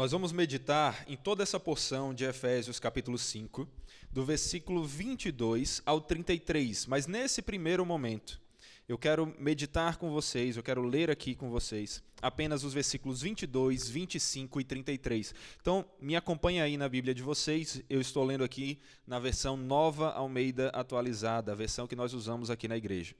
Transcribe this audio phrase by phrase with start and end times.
[0.00, 3.68] Nós vamos meditar em toda essa porção de Efésios capítulo 5,
[4.10, 8.40] do versículo 22 ao 33, mas nesse primeiro momento,
[8.88, 13.90] eu quero meditar com vocês, eu quero ler aqui com vocês apenas os versículos 22,
[13.90, 15.34] 25 e 33.
[15.60, 17.82] Então, me acompanhe aí na Bíblia de vocês.
[17.90, 22.66] Eu estou lendo aqui na versão Nova Almeida Atualizada, a versão que nós usamos aqui
[22.66, 23.14] na igreja.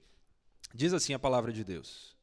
[0.73, 2.15] Diz assim a palavra de Deus: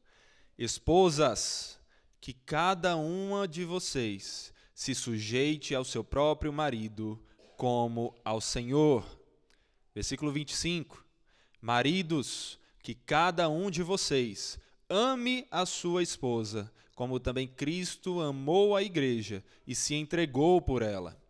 [0.59, 1.78] Esposas,
[2.21, 7.21] que cada uma de vocês se sujeite ao seu próprio marido
[7.57, 9.05] como ao Senhor.
[9.95, 11.05] Versículo 25.
[11.61, 14.59] Maridos, que cada um de vocês
[14.89, 21.21] ame a sua esposa, como também Cristo amou a igreja e se entregou por ela.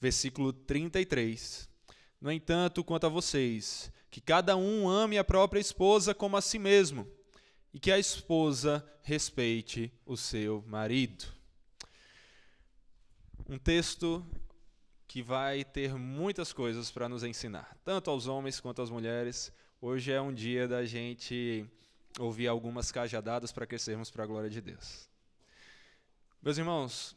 [0.00, 1.68] Versículo 33.
[2.20, 6.58] No entanto, quanto a vocês, que cada um ame a própria esposa como a si
[6.58, 7.06] mesmo,
[7.74, 11.26] e que a esposa respeite o seu marido.
[13.46, 14.24] Um texto
[15.06, 19.52] que vai ter muitas coisas para nos ensinar, tanto aos homens quanto às mulheres,
[19.86, 21.66] Hoje é um dia da gente
[22.18, 25.10] ouvir algumas cajadadas para crescermos para a glória de Deus.
[26.40, 27.14] Meus irmãos,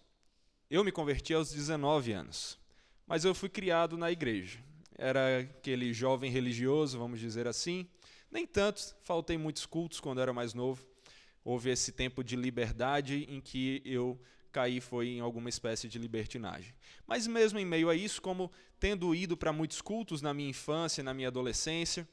[0.70, 2.60] eu me converti aos 19 anos,
[3.08, 4.60] mas eu fui criado na igreja.
[4.98, 7.88] Era aquele jovem religioso, vamos dizer assim.
[8.32, 10.86] Nem tanto, faltei muitos cultos quando era mais novo.
[11.44, 14.20] Houve esse tempo de liberdade em que eu
[14.52, 16.74] caí foi em alguma espécie de libertinagem.
[17.06, 21.04] Mas mesmo em meio a isso, como tendo ido para muitos cultos na minha infância,
[21.04, 22.08] na minha adolescência,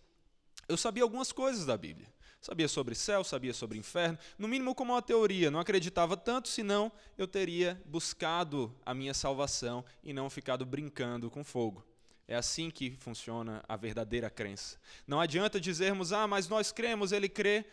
[0.69, 2.13] eu sabia algumas coisas da Bíblia.
[2.41, 5.51] Sabia sobre céu, sabia sobre inferno, no mínimo como uma teoria.
[5.51, 11.43] Não acreditava tanto, senão eu teria buscado a minha salvação e não ficado brincando com
[11.43, 11.83] fogo.
[12.27, 14.79] É assim que funciona a verdadeira crença.
[15.07, 17.65] Não adianta dizermos, ah, mas nós cremos, ele crê.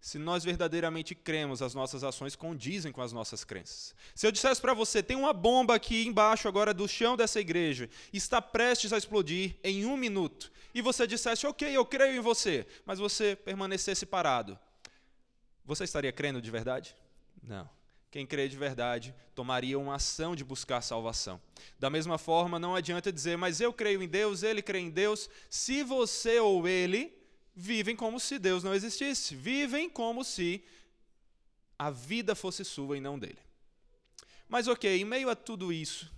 [0.00, 3.94] Se nós verdadeiramente cremos, as nossas ações condizem com as nossas crenças.
[4.14, 7.90] Se eu dissesse para você, tem uma bomba aqui embaixo agora do chão dessa igreja,
[8.12, 12.66] está prestes a explodir em um minuto, e você dissesse, ok, eu creio em você,
[12.84, 14.56] mas você permanecesse parado,
[15.64, 16.94] você estaria crendo de verdade?
[17.42, 17.68] Não.
[18.16, 21.38] Quem crê de verdade tomaria uma ação de buscar salvação.
[21.78, 25.28] Da mesma forma, não adianta dizer, mas eu creio em Deus, ele crê em Deus,
[25.50, 27.14] se você ou ele
[27.54, 30.64] vivem como se Deus não existisse, vivem como se
[31.78, 33.38] a vida fosse sua e não dele.
[34.48, 36.10] Mas ok, em meio a tudo isso,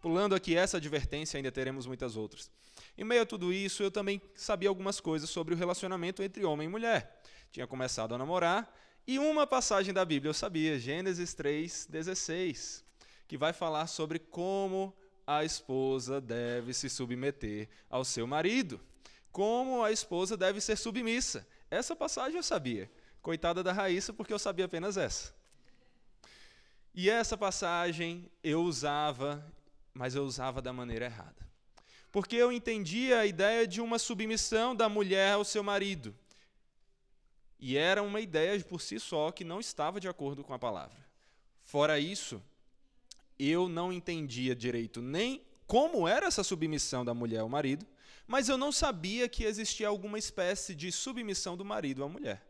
[0.00, 2.48] pulando aqui essa advertência, ainda teremos muitas outras.
[2.96, 6.68] Em meio a tudo isso, eu também sabia algumas coisas sobre o relacionamento entre homem
[6.68, 7.20] e mulher.
[7.50, 8.72] Tinha começado a namorar
[9.06, 12.84] e uma passagem da Bíblia eu sabia, Gênesis 3:16,
[13.26, 14.94] que vai falar sobre como
[15.26, 18.80] a esposa deve se submeter ao seu marido
[19.32, 21.46] como a esposa deve ser submissa.
[21.70, 22.88] Essa passagem eu sabia.
[23.22, 25.34] Coitada da Raíssa, porque eu sabia apenas essa.
[26.94, 29.44] E essa passagem eu usava,
[29.94, 31.50] mas eu usava da maneira errada.
[32.10, 36.14] Porque eu entendia a ideia de uma submissão da mulher ao seu marido.
[37.64, 40.98] E era uma ideia por si só que não estava de acordo com a palavra.
[41.62, 42.42] Fora isso,
[43.38, 47.86] eu não entendia direito nem como era essa submissão da mulher ao marido,
[48.26, 52.44] mas eu não sabia que existia alguma espécie de submissão do marido à mulher,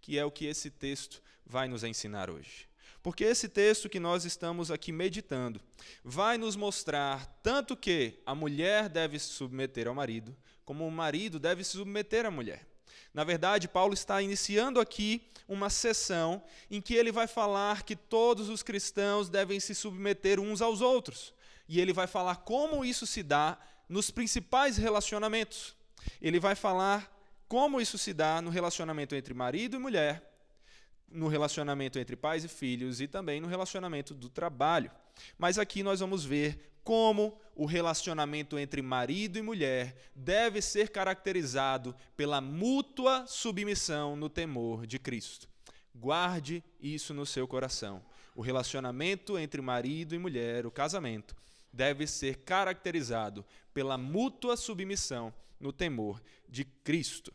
[0.00, 2.66] que é o que esse texto vai nos ensinar hoje.
[3.02, 5.60] Porque esse texto que nós estamos aqui meditando
[6.02, 10.34] vai nos mostrar tanto que a mulher deve se submeter ao marido,
[10.64, 12.66] como o marido deve se submeter à mulher.
[13.12, 18.48] Na verdade, Paulo está iniciando aqui uma sessão em que ele vai falar que todos
[18.48, 21.32] os cristãos devem se submeter uns aos outros.
[21.68, 23.58] E ele vai falar como isso se dá
[23.88, 25.74] nos principais relacionamentos.
[26.20, 27.14] Ele vai falar
[27.48, 30.22] como isso se dá no relacionamento entre marido e mulher,
[31.10, 34.90] no relacionamento entre pais e filhos e também no relacionamento do trabalho.
[35.38, 41.94] Mas aqui nós vamos ver como o relacionamento entre marido e mulher deve ser caracterizado
[42.16, 45.46] pela mútua submissão no temor de Cristo.
[45.94, 48.02] Guarde isso no seu coração.
[48.34, 51.36] O relacionamento entre marido e mulher, o casamento,
[51.70, 53.44] deve ser caracterizado
[53.74, 55.30] pela mútua submissão
[55.60, 57.34] no temor de Cristo.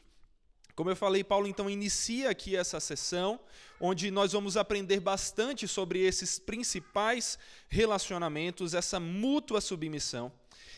[0.75, 3.39] Como eu falei, Paulo então inicia aqui essa sessão,
[3.79, 7.37] onde nós vamos aprender bastante sobre esses principais
[7.67, 10.31] relacionamentos, essa mútua submissão,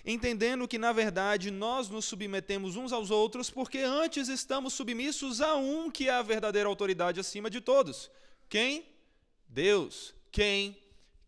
[0.05, 5.55] entendendo que, na verdade, nós nos submetemos uns aos outros porque antes estamos submissos a
[5.55, 8.11] um que é a verdadeira autoridade acima de todos.
[8.49, 8.85] Quem?
[9.47, 10.13] Deus.
[10.31, 10.77] Quem?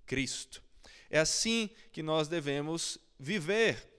[0.05, 0.61] Cristo.
[1.09, 3.96] É assim que nós devemos viver,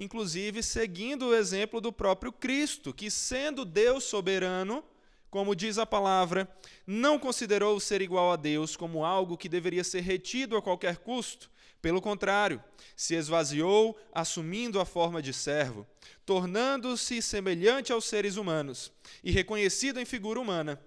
[0.00, 4.82] inclusive seguindo o exemplo do próprio Cristo, que, sendo Deus soberano,
[5.30, 6.50] como diz a palavra,
[6.86, 11.50] não considerou ser igual a Deus como algo que deveria ser retido a qualquer custo.
[11.82, 12.62] Pelo contrário,
[12.96, 15.86] se esvaziou, assumindo a forma de servo,
[16.24, 18.90] tornando-se semelhante aos seres humanos
[19.22, 20.80] e reconhecido em figura humana.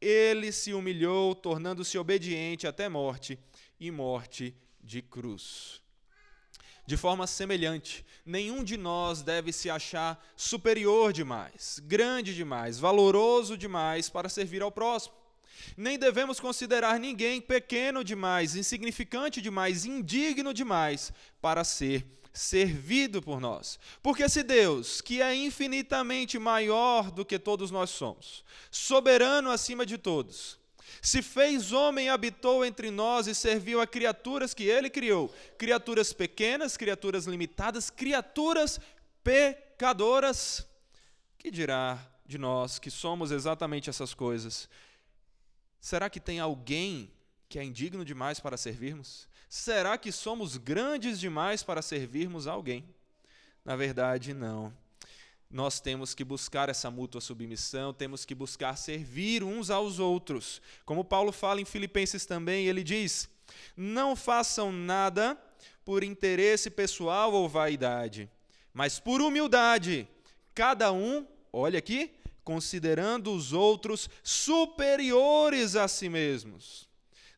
[0.00, 3.38] Ele se humilhou, tornando-se obediente até morte
[3.78, 5.82] e morte de cruz.
[6.90, 14.10] De forma semelhante, nenhum de nós deve se achar superior demais, grande demais, valoroso demais
[14.10, 15.14] para servir ao próximo.
[15.76, 23.78] Nem devemos considerar ninguém pequeno demais, insignificante demais, indigno demais para ser servido por nós.
[24.02, 29.96] Porque se Deus, que é infinitamente maior do que todos nós somos, soberano acima de
[29.96, 30.59] todos,
[31.02, 36.76] se fez homem habitou entre nós e serviu a criaturas que ele criou, criaturas pequenas,
[36.76, 38.78] criaturas limitadas, criaturas
[39.22, 40.66] pecadoras,
[41.38, 44.68] que dirá de nós que somos exatamente essas coisas?
[45.80, 47.10] Será que tem alguém
[47.48, 49.26] que é indigno demais para servirmos?
[49.48, 52.84] Será que somos grandes demais para servirmos alguém?
[53.64, 54.72] Na verdade, não.
[55.50, 60.62] Nós temos que buscar essa mútua submissão, temos que buscar servir uns aos outros.
[60.84, 63.28] Como Paulo fala em Filipenses também, ele diz:
[63.76, 65.36] Não façam nada
[65.84, 68.30] por interesse pessoal ou vaidade,
[68.72, 70.06] mas por humildade,
[70.54, 72.12] cada um, olha aqui,
[72.44, 76.88] considerando os outros superiores a si mesmos,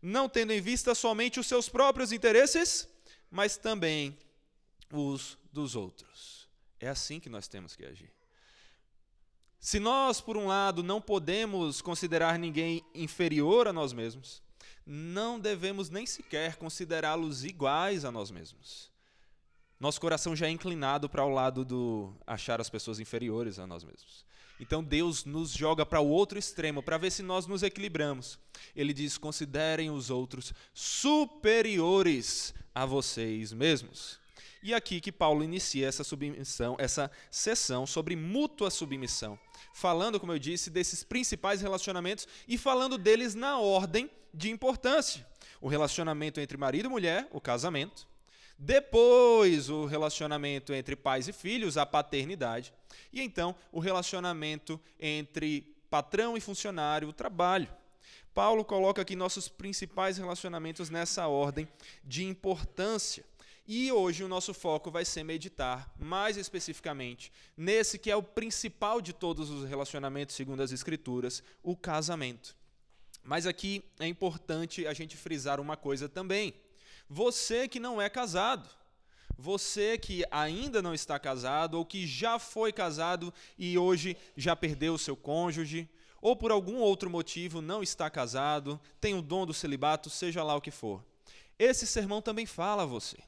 [0.03, 2.87] não tendo em vista somente os seus próprios interesses,
[3.31, 4.19] mas também
[4.93, 6.32] os dos outros.
[6.83, 8.11] É assim que nós temos que agir.
[9.61, 14.43] Se nós, por um lado, não podemos considerar ninguém inferior a nós mesmos,
[14.85, 18.91] não devemos nem sequer considerá-los iguais a nós mesmos.
[19.79, 23.85] Nosso coração já é inclinado para o lado do achar as pessoas inferiores a nós
[23.85, 24.25] mesmos.
[24.59, 28.41] Então Deus nos joga para o outro extremo para ver se nós nos equilibramos.
[28.75, 34.22] Ele diz: considerem os outros superiores a vocês mesmos.
[34.63, 39.37] E aqui que Paulo inicia essa submissão, essa sessão sobre mútua submissão,
[39.75, 45.27] falando, como eu disse, desses principais relacionamentos e falando deles na ordem de importância.
[45.61, 48.07] O relacionamento entre marido e mulher, o casamento.
[48.57, 52.73] Depois, o relacionamento entre pais e filhos, a paternidade.
[53.13, 57.69] E então, o relacionamento entre patrão e funcionário, o trabalho.
[58.35, 61.69] Paulo coloca aqui nossos principais relacionamentos nessa ordem
[62.03, 63.25] de importância.
[63.67, 69.01] E hoje o nosso foco vai ser meditar mais especificamente nesse que é o principal
[69.01, 72.57] de todos os relacionamentos, segundo as Escrituras, o casamento.
[73.23, 76.55] Mas aqui é importante a gente frisar uma coisa também.
[77.09, 78.69] Você que não é casado,
[79.39, 84.95] você que ainda não está casado ou que já foi casado e hoje já perdeu
[84.95, 85.89] o seu cônjuge,
[86.21, 90.55] ou por algum outro motivo não está casado, tem o dom do celibato, seja lá
[90.55, 91.05] o que for.
[91.59, 93.19] Esse sermão também fala a você.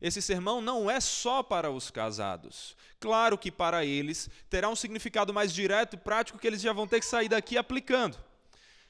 [0.00, 2.76] Esse sermão não é só para os casados.
[3.00, 6.86] Claro que para eles terá um significado mais direto e prático que eles já vão
[6.86, 8.16] ter que sair daqui aplicando.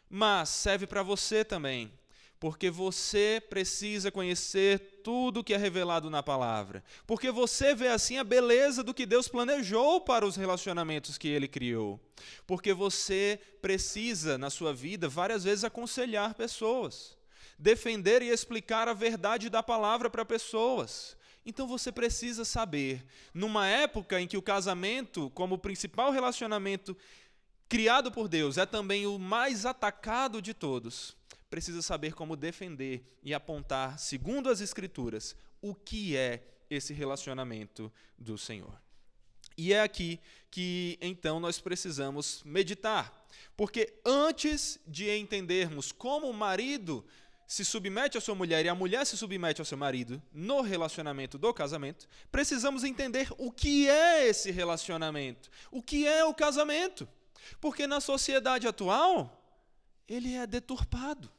[0.08, 1.92] Mas serve para você também
[2.38, 6.84] porque você precisa conhecer tudo que é revelado na palavra.
[7.06, 11.48] Porque você vê assim a beleza do que Deus planejou para os relacionamentos que ele
[11.48, 11.98] criou.
[12.46, 17.15] Porque você precisa, na sua vida, várias vezes aconselhar pessoas,
[17.58, 21.16] defender e explicar a verdade da palavra para pessoas.
[21.44, 26.96] Então você precisa saber, numa época em que o casamento, como principal relacionamento
[27.68, 31.16] criado por Deus, é também o mais atacado de todos
[31.48, 38.36] precisa saber como defender e apontar, segundo as Escrituras, o que é esse relacionamento do
[38.36, 38.78] Senhor.
[39.56, 40.20] E é aqui
[40.50, 47.04] que então nós precisamos meditar, porque antes de entendermos como o marido
[47.46, 51.38] se submete à sua mulher e a mulher se submete ao seu marido no relacionamento
[51.38, 57.08] do casamento, precisamos entender o que é esse relacionamento, o que é o casamento.
[57.60, 59.46] Porque na sociedade atual,
[60.08, 61.30] ele é deturpado.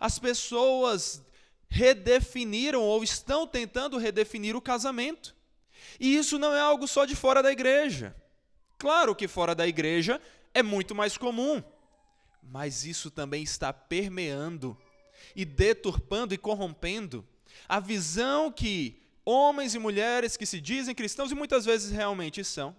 [0.00, 1.22] As pessoas
[1.68, 5.34] redefiniram ou estão tentando redefinir o casamento.
[6.00, 8.14] E isso não é algo só de fora da igreja.
[8.78, 10.20] Claro que fora da igreja
[10.52, 11.62] é muito mais comum,
[12.42, 14.76] mas isso também está permeando
[15.36, 17.22] e deturpando e corrompendo
[17.68, 22.74] a visão que homens e mulheres que se dizem cristãos e muitas vezes realmente são,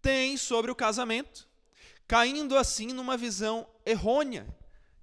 [0.00, 1.46] têm sobre o casamento,
[2.06, 4.46] caindo assim numa visão errônea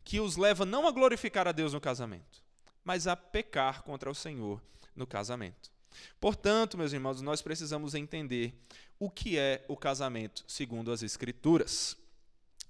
[0.03, 2.41] que os leva não a glorificar a Deus no casamento,
[2.83, 4.61] mas a pecar contra o Senhor
[4.95, 5.71] no casamento.
[6.19, 8.59] Portanto, meus irmãos, nós precisamos entender
[8.99, 11.95] o que é o casamento segundo as Escrituras.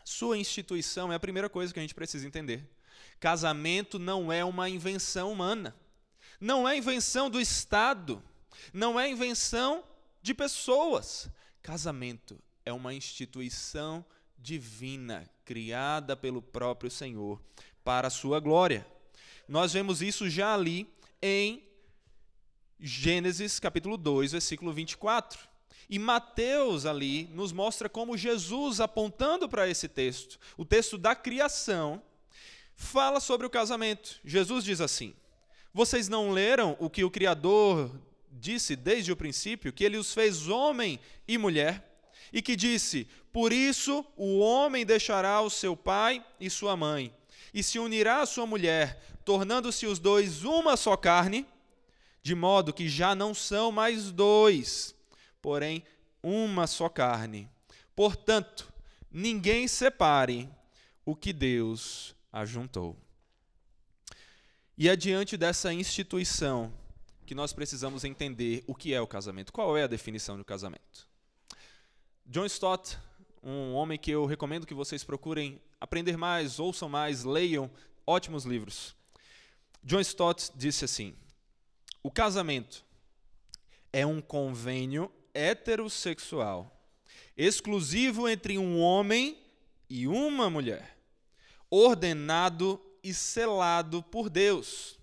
[0.04, 2.68] Sua instituição é a primeira coisa que a gente precisa entender.
[3.20, 5.76] Casamento não é uma invenção humana.
[6.40, 8.22] Não é invenção do Estado.
[8.74, 9.84] Não é invenção
[10.22, 11.30] de pessoas.
[11.62, 14.06] Casamento é uma instituição
[14.38, 17.42] divina, criada pelo próprio Senhor
[17.84, 18.86] para a sua glória.
[19.48, 20.88] Nós vemos isso já ali
[21.22, 21.64] em
[22.80, 25.48] Gênesis capítulo 2, versículo 24.
[25.90, 32.02] E Mateus ali nos mostra como Jesus, apontando para esse texto, o texto da criação,
[32.76, 34.20] fala sobre o casamento.
[34.24, 35.14] Jesus diz assim:
[35.74, 37.92] Vocês não leram o que o Criador
[38.32, 42.00] disse desde o princípio, que ele os fez homem e mulher?
[42.34, 47.14] E que disse: Por isso o homem deixará o seu pai e sua mãe,
[47.54, 51.46] e se unirá à sua mulher, tornando-se os dois uma só carne,
[52.22, 54.96] de modo que já não são mais dois
[55.46, 55.84] porém
[56.24, 57.48] uma só carne.
[57.96, 58.74] Portanto,
[59.12, 60.50] ninguém separe
[61.06, 62.98] o que Deus ajuntou.
[64.78, 66.72] E é diante dessa instituição
[67.26, 69.54] que nós precisamos entender o que é o casamento.
[69.54, 71.08] Qual é a definição do casamento?
[72.26, 72.98] John Stott,
[73.42, 77.72] um homem que eu recomendo que vocês procurem aprender mais, ouçam mais, leiam
[78.06, 78.94] ótimos livros.
[79.82, 81.16] John Stott disse assim:
[82.04, 82.84] O casamento
[83.94, 86.86] é um convênio heterossexual,
[87.38, 89.40] exclusivo entre um homem
[89.90, 90.95] e uma mulher,
[91.76, 94.98] ordenado e selado por Deus,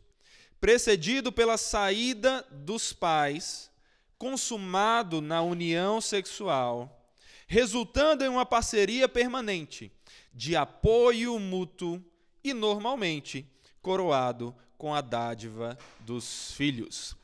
[0.60, 3.70] precedido pela saída dos pais,
[4.16, 7.12] consumado na união sexual,
[7.46, 9.92] resultando em uma parceria permanente
[10.32, 12.02] de apoio mútuo
[12.42, 13.46] e, normalmente,
[13.82, 17.14] coroado com a dádiva dos filhos.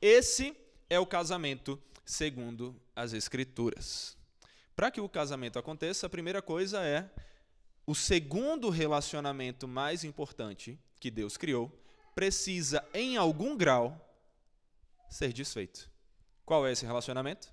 [0.00, 0.56] Esse
[0.88, 4.16] é o casamento segundo as Escrituras.
[4.74, 7.08] Para que o casamento aconteça, a primeira coisa é
[7.86, 11.70] o segundo relacionamento mais importante que Deus criou
[12.14, 14.00] precisa, em algum grau,
[15.10, 15.90] ser desfeito.
[16.44, 17.52] Qual é esse relacionamento?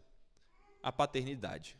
[0.81, 1.75] A paternidade.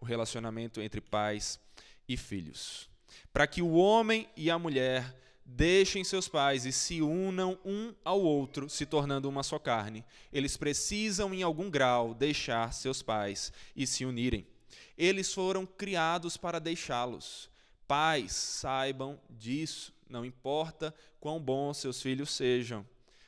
[0.00, 1.60] O relacionamento entre pais
[2.08, 2.88] e filhos.
[3.32, 8.20] Para que o homem e a mulher deixem seus pais e se unam um ao
[8.20, 10.04] outro, se tornando uma só carne.
[10.32, 14.46] Eles precisam, em algum grau, deixar seus pais e se unirem.
[14.96, 17.51] Eles foram criados para deixá-los.
[17.92, 19.92] Pais, saibam disso.
[20.08, 22.86] Não importa quão bons seus filhos sejam.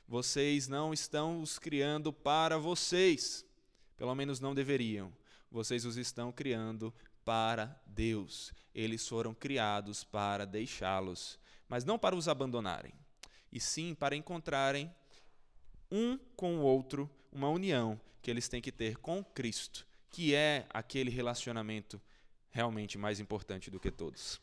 [0.09, 3.45] Vocês não estão os criando para vocês.
[3.95, 5.13] Pelo menos não deveriam.
[5.51, 6.95] Vocês os estão criando
[7.27, 8.55] para Deus.
[8.75, 12.93] Eles foram criados para deixá-los mas não para os abandonarem,
[13.51, 14.89] e sim para encontrarem
[15.91, 20.67] um com o outro uma união que eles têm que ter com Cristo, que é
[20.71, 22.01] aquele relacionamento
[22.51, 24.41] realmente mais importante do que todos.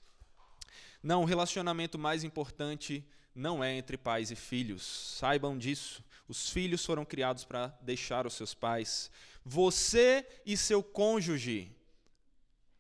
[1.02, 3.04] Não, o relacionamento mais importante
[3.34, 4.84] não é entre pais e filhos.
[5.18, 6.04] Saibam disso.
[6.28, 9.10] Os filhos foram criados para deixar os seus pais.
[9.44, 11.72] Você e seu cônjuge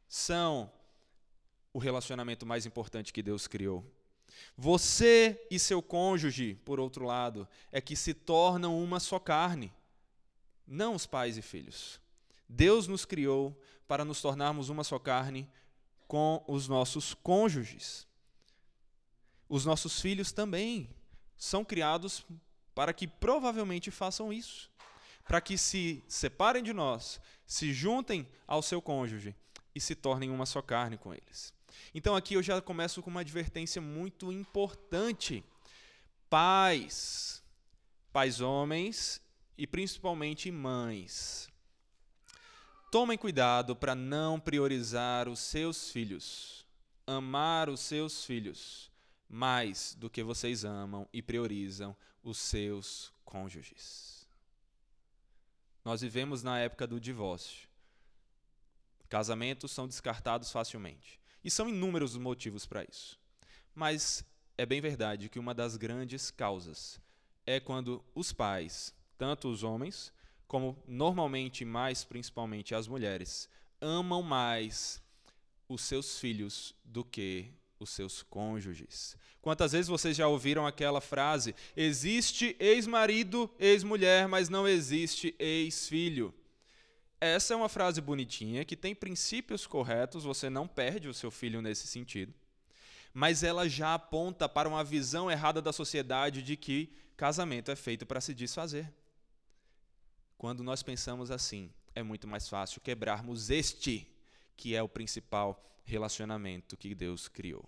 [0.07, 0.71] são
[1.73, 3.83] o relacionamento mais importante que Deus criou.
[4.57, 9.73] Você e seu cônjuge, por outro lado, é que se tornam uma só carne,
[10.67, 11.99] não os pais e filhos.
[12.47, 15.49] Deus nos criou para nos tornarmos uma só carne
[16.07, 18.07] com os nossos cônjuges.
[19.51, 20.89] Os nossos filhos também
[21.35, 22.25] são criados
[22.73, 24.71] para que provavelmente façam isso,
[25.27, 29.35] para que se separem de nós, se juntem ao seu cônjuge
[29.75, 31.53] e se tornem uma só carne com eles.
[31.93, 35.43] Então aqui eu já começo com uma advertência muito importante.
[36.29, 37.43] Pais,
[38.13, 39.21] pais homens
[39.57, 41.49] e principalmente mães,
[42.89, 46.65] tomem cuidado para não priorizar os seus filhos,
[47.05, 48.90] amar os seus filhos
[49.31, 54.27] mais do que vocês amam e priorizam os seus cônjuges.
[55.85, 57.69] Nós vivemos na época do divórcio.
[59.07, 61.17] Casamentos são descartados facilmente.
[61.43, 63.17] E são inúmeros os motivos para isso.
[63.73, 64.23] Mas
[64.57, 66.99] é bem verdade que uma das grandes causas
[67.45, 70.13] é quando os pais, tanto os homens,
[70.45, 75.01] como normalmente mais principalmente as mulheres, amam mais
[75.69, 79.17] os seus filhos do que os seus cônjuges.
[79.41, 86.33] Quantas vezes vocês já ouviram aquela frase: existe ex-marido, ex-mulher, mas não existe ex-filho?
[87.19, 91.61] Essa é uma frase bonitinha que tem princípios corretos, você não perde o seu filho
[91.61, 92.33] nesse sentido.
[93.13, 98.05] Mas ela já aponta para uma visão errada da sociedade de que casamento é feito
[98.05, 98.91] para se desfazer.
[100.37, 104.10] Quando nós pensamos assim, é muito mais fácil quebrarmos este,
[104.61, 107.67] que é o principal relacionamento que Deus criou.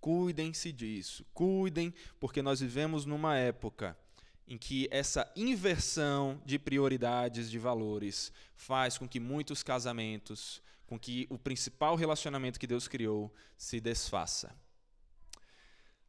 [0.00, 3.96] Cuidem-se disso, cuidem, porque nós vivemos numa época
[4.48, 11.28] em que essa inversão de prioridades, de valores, faz com que muitos casamentos, com que
[11.30, 14.52] o principal relacionamento que Deus criou se desfaça.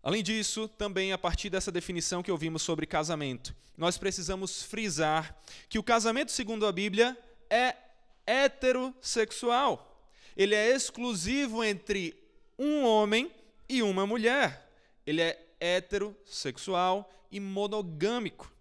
[0.01, 5.39] Além disso, também a partir dessa definição que ouvimos sobre casamento, nós precisamos frisar
[5.69, 7.15] que o casamento, segundo a Bíblia,
[7.47, 7.90] é
[8.25, 9.87] heterossexual.
[10.35, 12.15] Ele é exclusivo entre
[12.57, 13.31] um homem
[13.67, 14.69] e uma mulher.
[15.05, 18.51] Ele é heterossexual e monogâmico.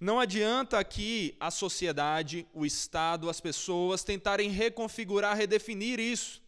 [0.00, 6.40] Não adianta aqui a sociedade, o Estado, as pessoas tentarem reconfigurar, redefinir isso.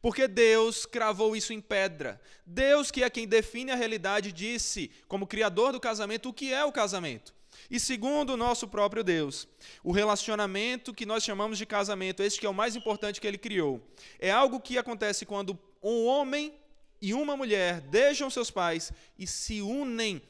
[0.00, 2.20] Porque Deus cravou isso em pedra.
[2.44, 6.64] Deus, que é quem define a realidade, disse, como criador do casamento, o que é
[6.64, 7.34] o casamento.
[7.70, 9.46] E segundo o nosso próprio Deus,
[9.84, 13.36] o relacionamento que nós chamamos de casamento, este que é o mais importante que ele
[13.36, 13.86] criou,
[14.18, 16.54] é algo que acontece quando um homem
[17.00, 20.22] e uma mulher deixam seus pais e se unem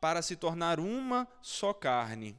[0.00, 2.34] para se tornar uma só carne.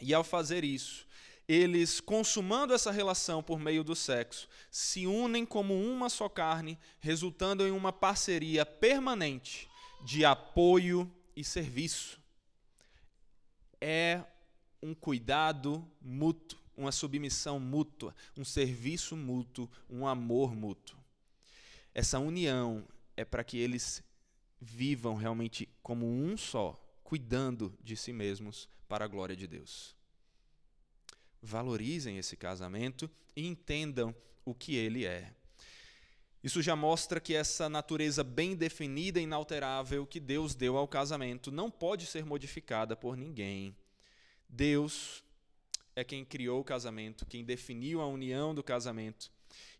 [0.00, 1.06] E ao fazer isso,
[1.48, 7.66] eles, consumando essa relação por meio do sexo, se unem como uma só carne, resultando
[7.66, 9.68] em uma parceria permanente
[10.04, 12.20] de apoio e serviço.
[13.88, 14.24] É
[14.82, 20.98] um cuidado mútuo, uma submissão mútua, um serviço mútuo, um amor mútuo.
[21.94, 22.84] Essa união
[23.16, 24.02] é para que eles
[24.60, 29.96] vivam realmente como um só, cuidando de si mesmos para a glória de Deus
[31.46, 34.14] valorizem esse casamento e entendam
[34.44, 35.32] o que ele é.
[36.42, 41.50] Isso já mostra que essa natureza bem definida e inalterável que Deus deu ao casamento
[41.50, 43.74] não pode ser modificada por ninguém.
[44.48, 45.24] Deus
[45.94, 49.30] é quem criou o casamento, quem definiu a união do casamento.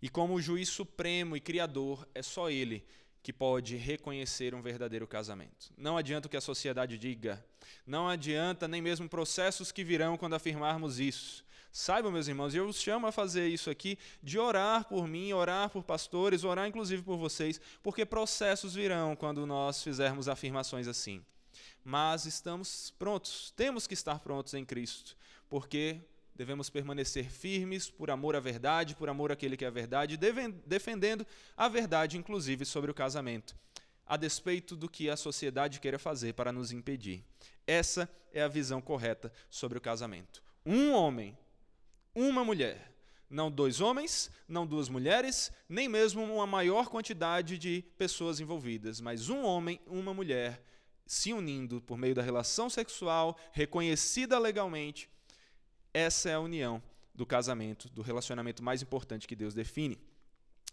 [0.01, 2.85] E como juiz supremo e criador, é só ele
[3.23, 5.73] que pode reconhecer um verdadeiro casamento.
[5.77, 7.45] Não adianta o que a sociedade diga,
[7.87, 11.45] não adianta nem mesmo processos que virão quando afirmarmos isso.
[11.77, 15.35] Saibam, meus irmãos, e eu os chamo a fazer isso aqui, de orar por mim,
[15.35, 21.23] orar por pastores, orar inclusive por vocês, porque processos virão quando nós fizermos afirmações assim.
[21.85, 25.15] Mas estamos prontos, temos que estar prontos em Cristo,
[25.51, 26.01] porque
[26.35, 30.19] devemos permanecer firmes por amor à verdade, por amor àquele que é a verdade,
[30.65, 33.55] defendendo a verdade, inclusive sobre o casamento,
[34.07, 37.23] a despeito do que a sociedade queira fazer para nos impedir.
[37.67, 40.43] Essa é a visão correta sobre o casamento.
[40.65, 41.37] Um homem
[42.17, 42.95] uma mulher.
[43.29, 49.29] Não dois homens, não duas mulheres, nem mesmo uma maior quantidade de pessoas envolvidas, mas
[49.29, 50.63] um homem, uma mulher
[51.07, 55.11] se unindo por meio da relação sexual reconhecida legalmente.
[55.93, 56.83] Essa é a união
[57.15, 59.99] do casamento, do relacionamento mais importante que Deus define.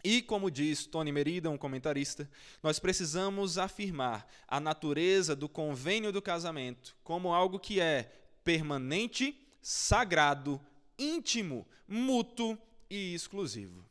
[0.02, 2.28] E, como diz Tony Merida, um comentarista,
[2.62, 8.12] nós precisamos afirmar a natureza do convênio do casamento como algo que é
[8.44, 10.60] permanente, sagrado,
[10.98, 13.84] íntimo, mútuo e exclusivo.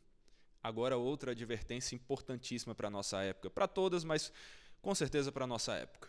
[0.62, 4.32] Agora, outra advertência importantíssima para a nossa época, para todas, mas
[4.80, 6.08] com certeza para a nossa época.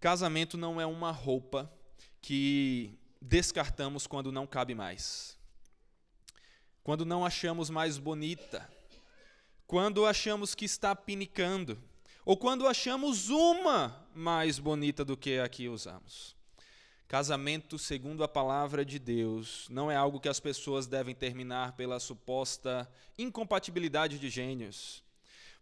[0.00, 1.70] Casamento não é uma roupa
[2.22, 5.36] que descartamos quando não cabe mais,
[6.82, 8.70] quando não achamos mais bonita,
[9.66, 11.78] quando achamos que está pinicando,
[12.24, 16.37] ou quando achamos uma mais bonita do que a que usamos.
[17.08, 21.98] Casamento, segundo a palavra de Deus, não é algo que as pessoas devem terminar pela
[21.98, 25.02] suposta incompatibilidade de gênios,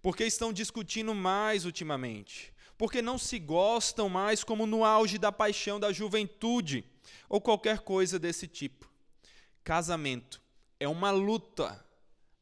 [0.02, 5.78] porque estão discutindo mais ultimamente, porque não se gostam mais como no auge da paixão
[5.78, 6.84] da juventude,
[7.28, 8.90] ou qualquer coisa desse tipo.
[9.62, 10.42] Casamento
[10.80, 11.80] é uma luta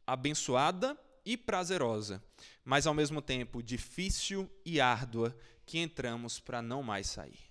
[0.06, 2.24] abençoada e prazerosa,
[2.64, 5.36] mas ao mesmo tempo difícil e árdua
[5.66, 7.43] que entramos para não mais sair.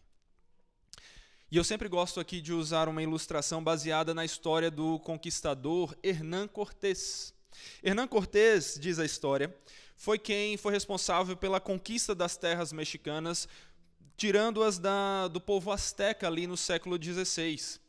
[1.53, 6.47] E eu sempre gosto aqui de usar uma ilustração baseada na história do conquistador Hernán
[6.47, 7.31] Cortés.
[7.83, 9.55] Hernán Cortés, diz a história,
[9.95, 13.47] foi quem foi responsável pela conquista das terras mexicanas,
[14.17, 14.81] tirando-as
[15.31, 17.79] do povo asteca ali no século XVI.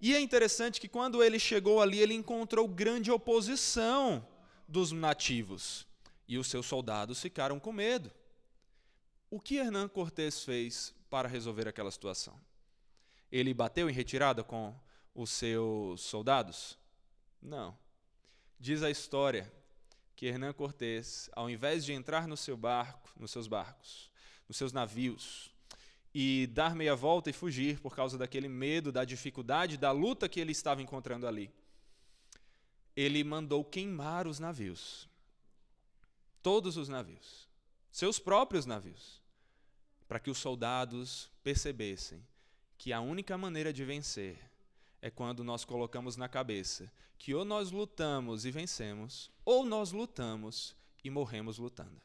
[0.00, 4.24] E é interessante que quando ele chegou ali, ele encontrou grande oposição
[4.68, 5.88] dos nativos.
[6.28, 8.12] E os seus soldados ficaram com medo.
[9.28, 12.51] O que Hernán Cortés fez para resolver aquela situação?
[13.32, 14.78] Ele bateu em retirada com
[15.14, 16.78] os seus soldados?
[17.40, 17.76] Não.
[18.60, 19.50] Diz a história
[20.14, 24.10] que Hernán Cortés, ao invés de entrar no seu barco, nos seus barcos,
[24.46, 25.50] nos seus navios,
[26.14, 30.38] e dar meia volta e fugir por causa daquele medo, da dificuldade, da luta que
[30.38, 31.50] ele estava encontrando ali,
[32.94, 35.08] ele mandou queimar os navios.
[36.42, 37.48] Todos os navios.
[37.90, 39.22] Seus próprios navios.
[40.06, 42.22] Para que os soldados percebessem
[42.82, 44.36] que a única maneira de vencer
[45.00, 50.74] é quando nós colocamos na cabeça que ou nós lutamos e vencemos, ou nós lutamos
[51.04, 52.02] e morremos lutando.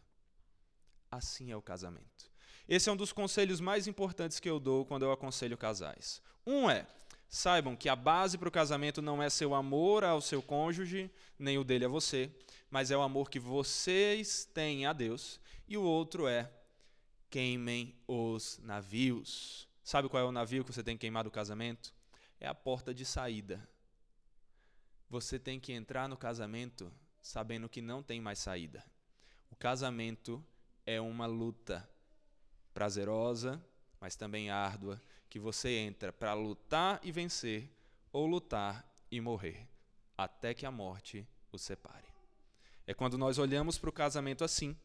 [1.10, 2.30] Assim é o casamento.
[2.70, 6.22] Esse é um dos conselhos mais importantes que eu dou quando eu aconselho casais.
[6.46, 6.86] Um é:
[7.28, 11.10] saibam que a base para o casamento não é seu amor ao seu cônjuge,
[11.40, 12.30] nem o dele a você,
[12.70, 16.52] mas é o amor que vocês têm a Deus, e o outro é:
[17.32, 19.67] queimem os navios.
[19.88, 21.93] Sabe qual é o navio que você tem que queimar do casamento?
[22.41, 23.65] É a porta de saída.
[25.10, 28.84] Você tem que entrar no casamento sabendo que não tem mais saída.
[29.50, 30.43] O casamento
[30.86, 31.89] é uma luta
[32.73, 33.63] prazerosa,
[34.02, 37.71] mas também árdua, que você entra para lutar e vencer,
[38.12, 39.69] ou lutar e morrer,
[40.17, 42.10] até que a morte os separe.
[42.86, 44.76] É quando nós olhamos para o casamento assim,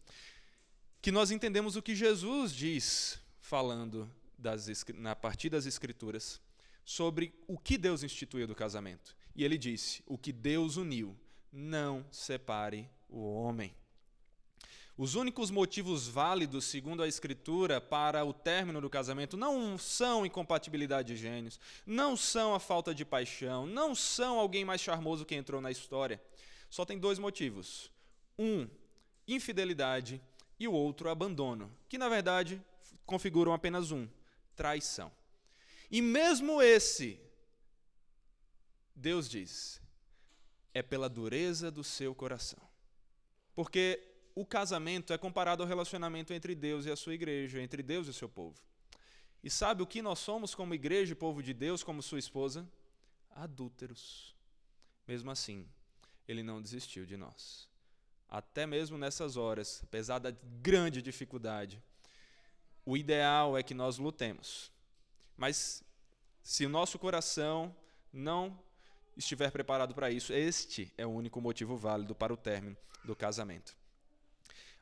[1.00, 4.08] que nós entendemos o que Jesus diz, falando
[4.42, 6.40] das, na partir das Escrituras,
[6.85, 9.16] sobre o que Deus instituiu do casamento.
[9.35, 11.16] E ele disse: O que Deus uniu,
[11.52, 13.74] não separe o homem.
[14.96, 21.14] Os únicos motivos válidos, segundo a Escritura, para o término do casamento não são incompatibilidade
[21.14, 25.62] de gênios, não são a falta de paixão, não são alguém mais charmoso que entrou
[25.62, 26.20] na história.
[26.68, 27.90] Só tem dois motivos:
[28.38, 28.68] um,
[29.26, 30.20] infidelidade,
[30.61, 32.61] e o outro, abandono, que na verdade
[33.07, 34.07] configuram apenas um:
[34.56, 35.12] traição.
[35.90, 37.20] E mesmo esse,
[38.94, 39.80] Deus diz,
[40.72, 42.62] é pela dureza do seu coração.
[43.54, 44.02] Porque
[44.34, 48.10] o casamento é comparado ao relacionamento entre Deus e a sua igreja, entre Deus e
[48.10, 48.56] o seu povo.
[49.42, 52.66] E sabe o que nós somos como igreja e povo de Deus, como sua esposa?
[53.30, 54.34] Adúlteros.
[55.06, 55.68] Mesmo assim,
[56.28, 57.68] ele não desistiu de nós.
[58.28, 60.30] Até mesmo nessas horas, apesar da
[60.62, 61.82] grande dificuldade,
[62.85, 64.71] o ideal é que nós lutemos.
[65.37, 65.83] Mas
[66.42, 67.75] se o nosso coração
[68.12, 68.59] não
[69.16, 73.77] estiver preparado para isso, este é o único motivo válido para o término do casamento.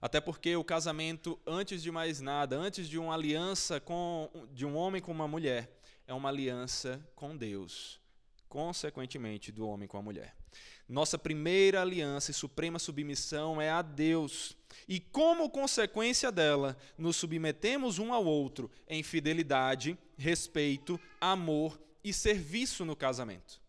[0.01, 4.75] Até porque o casamento, antes de mais nada, antes de uma aliança com, de um
[4.75, 8.01] homem com uma mulher, é uma aliança com Deus,
[8.49, 10.40] consequentemente, do homem com a mulher.
[10.89, 14.57] Nossa primeira aliança e suprema submissão é a Deus.
[14.89, 22.85] E como consequência dela, nos submetemos um ao outro em fidelidade, respeito, amor e serviço
[22.85, 23.61] no casamento.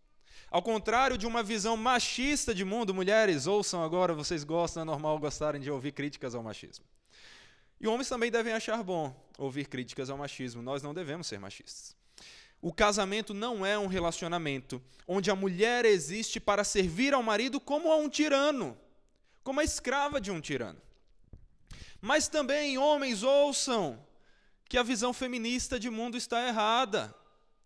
[0.50, 5.18] Ao contrário de uma visão machista de mundo, mulheres, ouçam agora, vocês gostam, é normal
[5.20, 6.86] gostarem de ouvir críticas ao machismo.
[7.80, 11.96] E homens também devem achar bom ouvir críticas ao machismo, nós não devemos ser machistas.
[12.62, 17.92] O casamento não é um relacionamento onde a mulher existe para servir ao marido como
[17.92, 18.78] a um tirano,
[19.44, 20.80] como a escrava de um tirano.
[22.00, 24.00] Mas também, homens, ouçam
[24.70, 27.14] que a visão feminista de mundo está errada.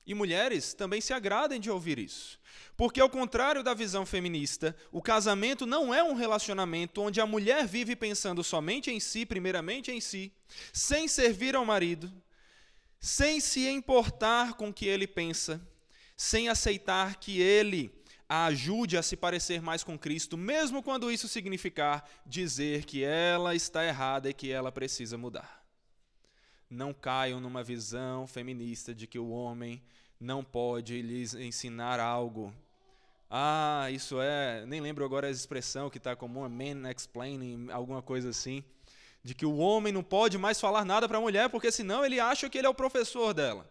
[0.08, 2.40] E mulheres também se agradem de ouvir isso.
[2.78, 7.66] Porque, ao contrário da visão feminista, o casamento não é um relacionamento onde a mulher
[7.66, 10.32] vive pensando somente em si, primeiramente em si,
[10.72, 12.12] sem servir ao marido,
[13.06, 15.62] sem se importar com o que ele pensa,
[16.18, 17.92] sem aceitar que ele
[18.28, 23.54] a ajude a se parecer mais com Cristo, mesmo quando isso significar dizer que ela
[23.54, 25.64] está errada e que ela precisa mudar.
[26.68, 29.84] Não caiam numa visão feminista de que o homem
[30.20, 32.52] não pode lhes ensinar algo
[33.30, 34.66] ah, isso é.
[34.66, 38.64] Nem lembro agora a expressão que está comum, man explaining, alguma coisa assim.
[39.26, 42.20] De que o homem não pode mais falar nada para a mulher, porque senão ele
[42.20, 43.68] acha que ele é o professor dela.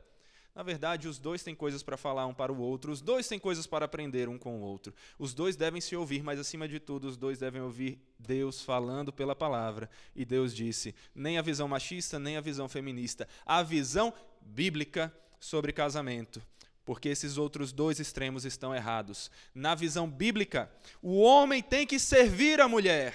[0.53, 3.39] Na verdade, os dois têm coisas para falar um para o outro, os dois têm
[3.39, 4.93] coisas para aprender um com o outro.
[5.17, 9.13] Os dois devem se ouvir, mas acima de tudo, os dois devem ouvir Deus falando
[9.13, 9.89] pela palavra.
[10.15, 15.73] E Deus disse: nem a visão machista, nem a visão feminista, a visão bíblica sobre
[15.73, 16.43] casamento
[16.85, 19.31] porque esses outros dois extremos estão errados.
[19.55, 23.15] Na visão bíblica, o homem tem que servir a mulher,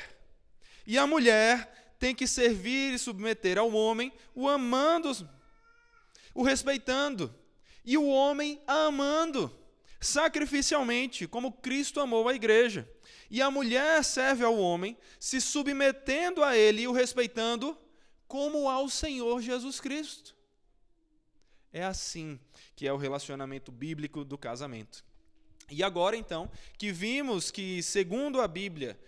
[0.88, 5.30] e a mulher tem que servir e submeter ao homem, o amando,
[6.34, 7.36] o respeitando,
[7.84, 9.54] e o homem amando,
[10.00, 12.90] sacrificialmente, como Cristo amou a igreja.
[13.30, 17.78] E a mulher serve ao homem, se submetendo a ele e o respeitando,
[18.28, 20.36] como ao Senhor Jesus Cristo.
[21.72, 22.40] É assim
[22.76, 25.04] que é o relacionamento bíblico do casamento.
[25.70, 29.00] E agora então, que vimos que, segundo a Bíblia,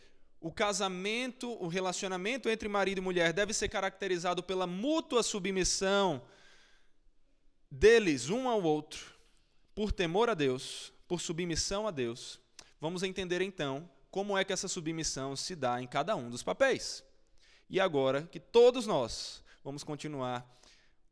[0.42, 6.20] o casamento, o relacionamento entre marido e mulher deve ser caracterizado pela mútua submissão
[7.70, 9.14] deles um ao outro,
[9.76, 12.40] por temor a Deus, por submissão a Deus.
[12.80, 17.04] vamos entender então como é que essa submissão se dá em cada um dos papéis.
[17.70, 20.44] E agora que todos nós vamos continuar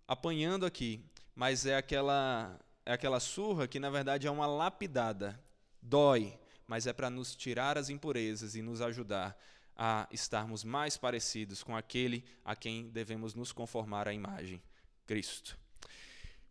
[0.07, 5.39] apanhando aqui, mas é aquela é aquela surra que na verdade é uma lapidada.
[5.79, 6.37] Dói,
[6.69, 9.35] mas é para nos tirar as impurezas e nos ajudar
[9.75, 14.61] a estarmos mais parecidos com aquele a quem devemos nos conformar à imagem,
[15.07, 15.57] Cristo.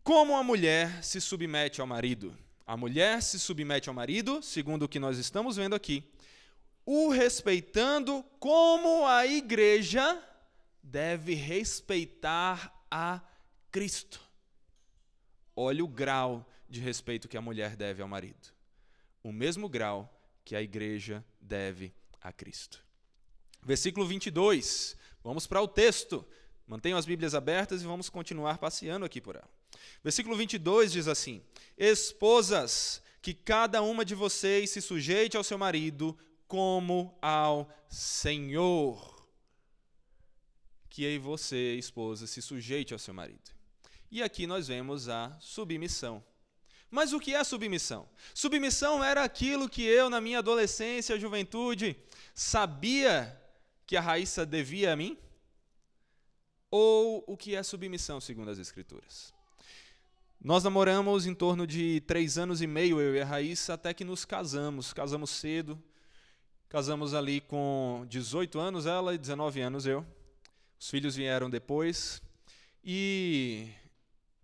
[0.03, 2.37] Como a mulher se submete ao marido?
[2.67, 6.03] A mulher se submete ao marido, segundo o que nós estamos vendo aqui,
[6.85, 10.21] o respeitando como a igreja
[10.83, 13.21] deve respeitar a
[13.71, 14.19] Cristo.
[15.55, 18.58] Olha o grau de respeito que a mulher deve ao marido.
[19.23, 20.13] O mesmo grau
[20.45, 22.83] que a igreja deve a Cristo.
[23.63, 24.95] Versículo 22.
[25.23, 26.25] Vamos para o texto.
[26.65, 29.49] Mantenham as Bíblias abertas e vamos continuar passeando aqui por ela.
[30.03, 31.41] Versículo 22 diz assim:
[31.77, 39.27] Esposas, que cada uma de vocês se sujeite ao seu marido como ao Senhor.
[40.89, 43.51] Que aí você, esposa, se sujeite ao seu marido.
[44.11, 46.23] E aqui nós vemos a submissão.
[46.91, 48.07] Mas o que é submissão?
[48.33, 51.95] Submissão era aquilo que eu, na minha adolescência, juventude,
[52.33, 53.39] sabia
[53.85, 55.17] que a Raíssa devia a mim?
[56.71, 59.33] Ou o que é submissão, segundo as Escrituras?
[60.41, 64.05] Nós namoramos em torno de três anos e meio, eu e a Raíssa, até que
[64.05, 64.93] nos casamos.
[64.93, 65.81] Casamos cedo.
[66.69, 70.05] Casamos ali com 18 anos, ela, e 19 anos eu.
[70.79, 72.21] Os filhos vieram depois.
[72.83, 73.67] E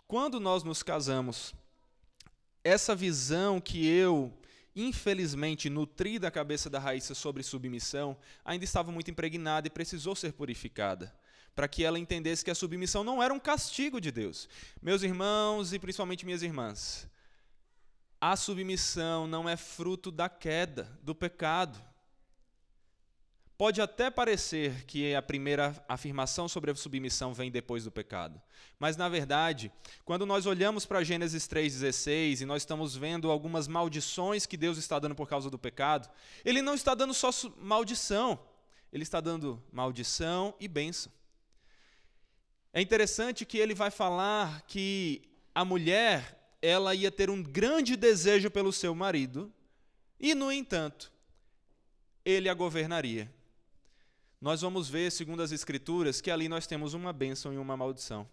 [0.08, 1.54] quando nós nos casamos,
[2.66, 4.34] essa visão que eu,
[4.76, 10.34] infelizmente, nutri da cabeça da Raíssa sobre submissão, ainda estava muito impregnada e precisou ser
[10.34, 11.16] purificada
[11.56, 14.50] para que ela entendesse que a submissão não era um castigo de Deus.
[14.82, 17.08] Meus irmãos e principalmente minhas irmãs,
[18.20, 21.80] a submissão não é fruto da queda, do pecado.
[23.58, 28.42] Pode até parecer que a primeira afirmação sobre a submissão vem depois do pecado.
[28.78, 29.72] Mas, na verdade,
[30.04, 35.00] quando nós olhamos para Gênesis 3,16 e nós estamos vendo algumas maldições que Deus está
[35.00, 36.10] dando por causa do pecado,
[36.44, 38.38] Ele não está dando só maldição,
[38.92, 41.10] Ele está dando maldição e bênção.
[42.74, 45.22] É interessante que ele vai falar que
[45.54, 49.50] a mulher ela ia ter um grande desejo pelo seu marido
[50.20, 51.10] e, no entanto,
[52.26, 53.34] ele a governaria.
[54.40, 58.28] Nós vamos ver, segundo as Escrituras, que ali nós temos uma bênção e uma maldição.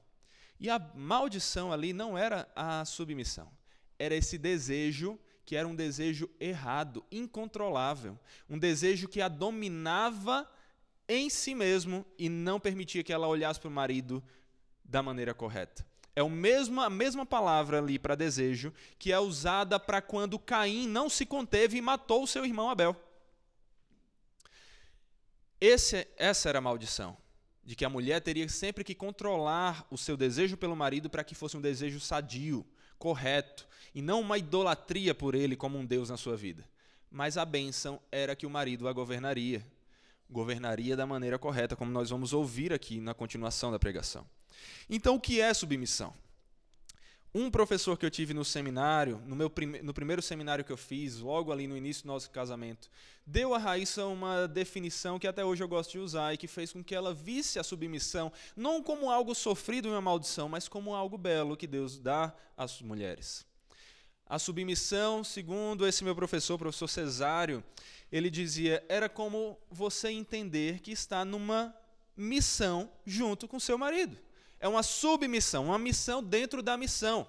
[0.58, 3.50] E a maldição ali não era a submissão,
[3.98, 10.48] era esse desejo que era um desejo errado, incontrolável, um desejo que a dominava
[11.08, 14.22] em si mesmo e não permitia que ela olhasse para o marido
[14.84, 15.84] da maneira correta.
[16.14, 20.86] É o mesmo, a mesma palavra ali para desejo que é usada para quando Caim
[20.86, 22.94] não se conteve e matou o seu irmão Abel.
[25.64, 27.16] Esse, essa era a maldição,
[27.62, 31.36] de que a mulher teria sempre que controlar o seu desejo pelo marido para que
[31.36, 32.66] fosse um desejo sadio,
[32.98, 36.68] correto, e não uma idolatria por ele como um Deus na sua vida.
[37.08, 39.64] Mas a bênção era que o marido a governaria,
[40.28, 44.26] governaria da maneira correta, como nós vamos ouvir aqui na continuação da pregação.
[44.90, 46.12] Então, o que é submissão?
[47.34, 50.76] Um professor que eu tive no seminário, no, meu prime no primeiro seminário que eu
[50.76, 52.90] fiz, logo ali no início do nosso casamento,
[53.26, 56.74] deu a Raíssa uma definição que até hoje eu gosto de usar e que fez
[56.74, 60.94] com que ela visse a submissão não como algo sofrido e uma maldição, mas como
[60.94, 63.46] algo belo que Deus dá às mulheres.
[64.26, 67.64] A submissão, segundo esse meu professor, professor Cesário,
[68.10, 71.74] ele dizia, era como você entender que está numa
[72.14, 74.18] missão junto com seu marido.
[74.62, 77.26] É uma submissão, uma missão dentro da missão.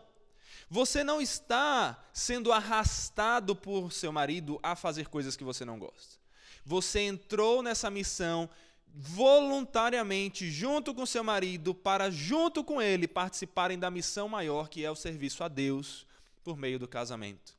[0.70, 6.20] Você não está sendo arrastado por seu marido a fazer coisas que você não gosta.
[6.64, 8.48] Você entrou nessa missão
[8.96, 14.92] voluntariamente junto com seu marido para junto com ele participarem da missão maior que é
[14.92, 16.06] o serviço a Deus
[16.44, 17.58] por meio do casamento.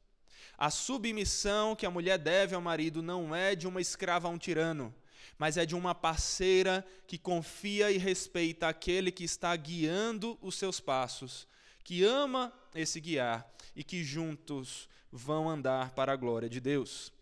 [0.57, 4.39] A submissão que a mulher deve ao marido não é de uma escrava a um
[4.39, 4.95] tirano,
[5.39, 10.81] mas é de uma parceira que confia e respeita aquele que está guiando os seus
[10.81, 11.47] passos,
[11.83, 17.13] que ama esse guiar e que juntos vão andar para a glória de Deus.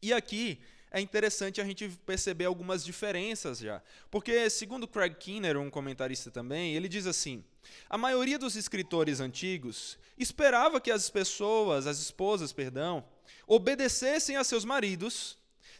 [0.00, 3.82] E aqui é interessante a gente perceber algumas diferenças já.
[4.10, 7.44] Porque, segundo Craig Kinner, um comentarista também, ele diz assim:
[7.88, 13.04] a maioria dos escritores antigos esperava que as pessoas, as esposas, perdão,
[13.46, 15.37] obedecessem a seus maridos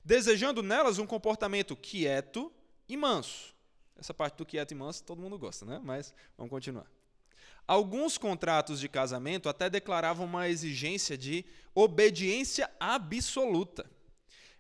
[0.09, 2.51] desejando nelas um comportamento quieto
[2.88, 3.55] e manso.
[3.94, 5.79] Essa parte do quieto e manso todo mundo gosta, né?
[5.85, 6.87] Mas vamos continuar.
[7.66, 11.44] Alguns contratos de casamento até declaravam uma exigência de
[11.75, 13.85] obediência absoluta.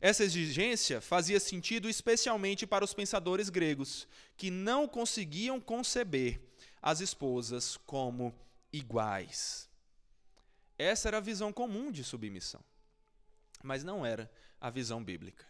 [0.02, 4.06] Essa exigência fazia sentido especialmente para os pensadores gregos,
[4.36, 6.42] que não conseguiam conceber
[6.82, 8.34] as esposas como
[8.70, 9.66] iguais.
[10.76, 12.60] Essa era a visão comum de submissão,
[13.62, 15.44] mas não era a visão bíblica.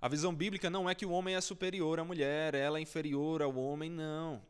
[0.00, 3.40] A visão bíblica não é que o homem é superior à mulher, ela é inferior
[3.40, 4.42] ao homem, não.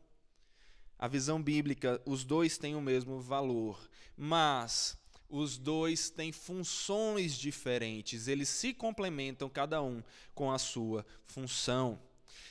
[0.97, 3.79] A visão bíblica, os dois têm o mesmo valor,
[4.17, 4.97] mas
[5.29, 11.99] os dois têm funções diferentes, eles se complementam, cada um com a sua função.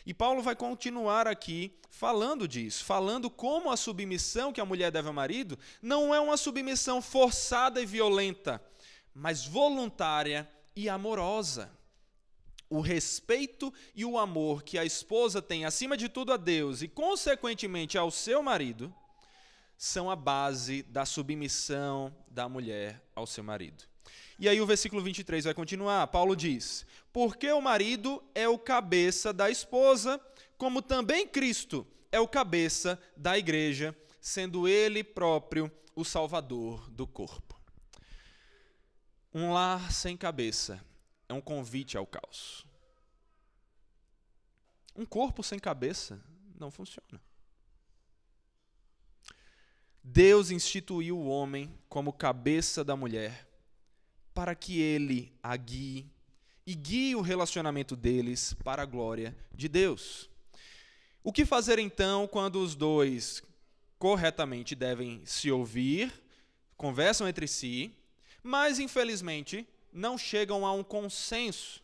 [0.04, 5.08] E Paulo vai continuar aqui falando disso, falando como a submissão que a mulher deve
[5.08, 8.60] ao marido não é uma submissão forçada e violenta,
[9.14, 11.70] mas voluntária e amorosa
[12.72, 16.88] o respeito e o amor que a esposa tem acima de tudo a Deus e,
[16.88, 18.92] consequentemente, ao seu marido,
[19.76, 23.84] são a base da submissão da mulher ao seu marido.
[24.38, 26.06] E aí o versículo 23 vai continuar.
[26.06, 30.18] Paulo diz: Porque o marido é o cabeça da esposa,
[30.56, 37.51] como também Cristo é o cabeça da igreja, sendo ele próprio o salvador do corpo.
[39.34, 40.84] Um lar sem cabeça
[41.28, 42.66] é um convite ao caos.
[44.94, 46.22] Um corpo sem cabeça
[46.58, 47.20] não funciona.
[50.04, 53.48] Deus instituiu o homem como cabeça da mulher
[54.34, 56.10] para que ele a guie
[56.66, 60.28] e guie o relacionamento deles para a glória de Deus.
[61.24, 63.42] O que fazer então quando os dois
[63.98, 66.12] corretamente devem se ouvir,
[66.76, 67.94] conversam entre si,
[68.42, 71.82] mas infelizmente não chegam a um consenso.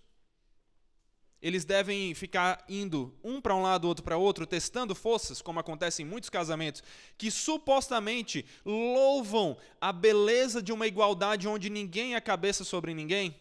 [1.41, 6.03] Eles devem ficar indo um para um lado, outro para outro, testando forças, como acontece
[6.03, 6.83] em muitos casamentos,
[7.17, 13.37] que supostamente louvam a beleza de uma igualdade onde ninguém é cabeça sobre ninguém.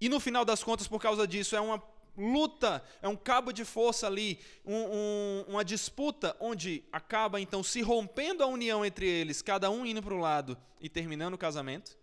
[0.00, 1.82] E no final das contas, por causa disso, é uma
[2.16, 7.82] luta, é um cabo de força ali, um, um, uma disputa onde acaba então se
[7.82, 11.96] rompendo a união entre eles, cada um indo para o lado e terminando o casamento.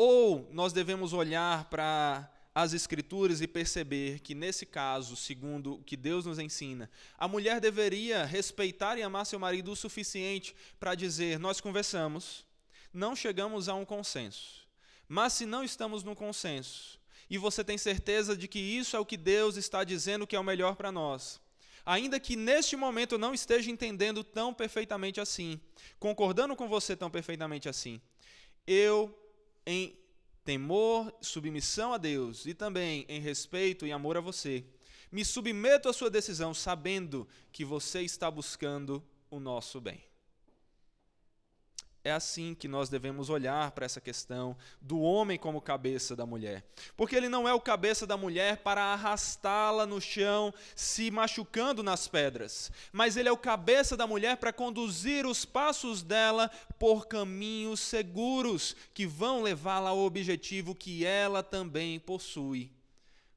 [0.00, 5.96] Ou nós devemos olhar para as Escrituras e perceber que, nesse caso, segundo o que
[5.96, 11.40] Deus nos ensina, a mulher deveria respeitar e amar seu marido o suficiente para dizer:
[11.40, 12.46] Nós conversamos,
[12.94, 14.68] não chegamos a um consenso.
[15.08, 19.06] Mas se não estamos no consenso, e você tem certeza de que isso é o
[19.06, 21.40] que Deus está dizendo que é o melhor para nós,
[21.84, 25.60] ainda que neste momento eu não esteja entendendo tão perfeitamente assim,
[25.98, 28.00] concordando com você tão perfeitamente assim,
[28.64, 29.12] eu
[29.68, 29.94] em
[30.46, 34.64] temor, submissão a Deus e também em respeito e amor a você,
[35.12, 40.02] me submeto à sua decisão sabendo que você está buscando o nosso bem.
[42.04, 46.64] É assim que nós devemos olhar para essa questão do homem como cabeça da mulher.
[46.96, 52.06] Porque ele não é o cabeça da mulher para arrastá-la no chão, se machucando nas
[52.06, 57.80] pedras, mas ele é o cabeça da mulher para conduzir os passos dela por caminhos
[57.80, 62.70] seguros que vão levá-la ao objetivo que ela também possui.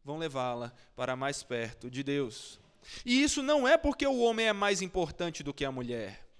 [0.06, 2.60] Vão levá-la para mais perto de Deus.
[3.06, 6.31] E isso não é porque o homem é mais importante do que a mulher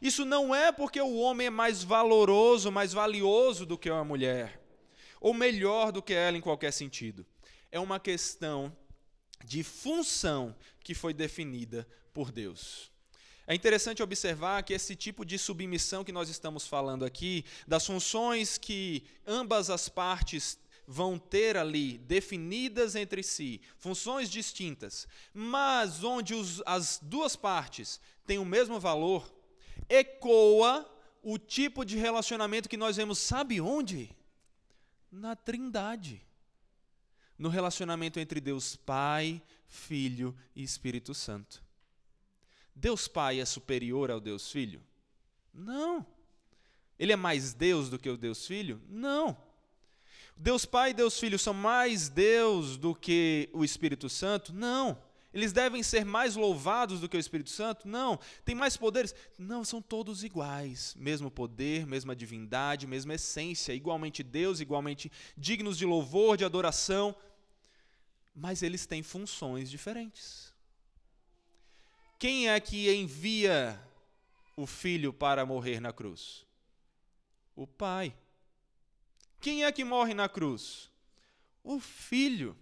[0.00, 4.60] isso não é porque o homem é mais valoroso, mais valioso do que a mulher,
[5.20, 7.26] ou melhor do que ela em qualquer sentido.
[7.70, 8.74] É uma questão
[9.44, 12.90] de função que foi definida por Deus.
[13.46, 18.58] É interessante observar que esse tipo de submissão que nós estamos falando aqui, das funções
[18.58, 26.62] que ambas as partes vão ter ali definidas entre si, funções distintas, mas onde os,
[26.64, 29.32] as duas partes têm o mesmo valor,
[29.88, 30.90] ecoa
[31.22, 34.14] o tipo de relacionamento que nós vemos, sabe onde?
[35.10, 36.22] Na Trindade.
[37.38, 41.62] No relacionamento entre Deus Pai, Filho e Espírito Santo.
[42.74, 44.82] Deus Pai é superior ao Deus Filho?
[45.52, 46.06] Não.
[46.98, 48.80] Ele é mais Deus do que o Deus Filho?
[48.88, 49.36] Não.
[50.36, 54.52] Deus Pai e Deus Filho são mais Deus do que o Espírito Santo?
[54.52, 55.02] Não.
[55.36, 57.86] Eles devem ser mais louvados do que o Espírito Santo?
[57.86, 58.18] Não.
[58.42, 59.14] Tem mais poderes?
[59.38, 60.94] Não, são todos iguais.
[60.98, 67.14] Mesmo poder, mesma divindade, mesma essência, igualmente Deus, igualmente dignos de louvor, de adoração.
[68.34, 70.54] Mas eles têm funções diferentes.
[72.18, 73.78] Quem é que envia
[74.56, 76.46] o filho para morrer na cruz?
[77.54, 78.16] O pai.
[79.38, 80.90] Quem é que morre na cruz?
[81.62, 82.56] O filho.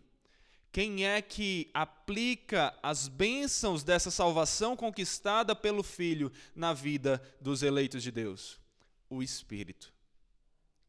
[0.74, 8.02] Quem é que aplica as bênçãos dessa salvação conquistada pelo Filho na vida dos eleitos
[8.02, 8.58] de Deus?
[9.08, 9.94] O Espírito.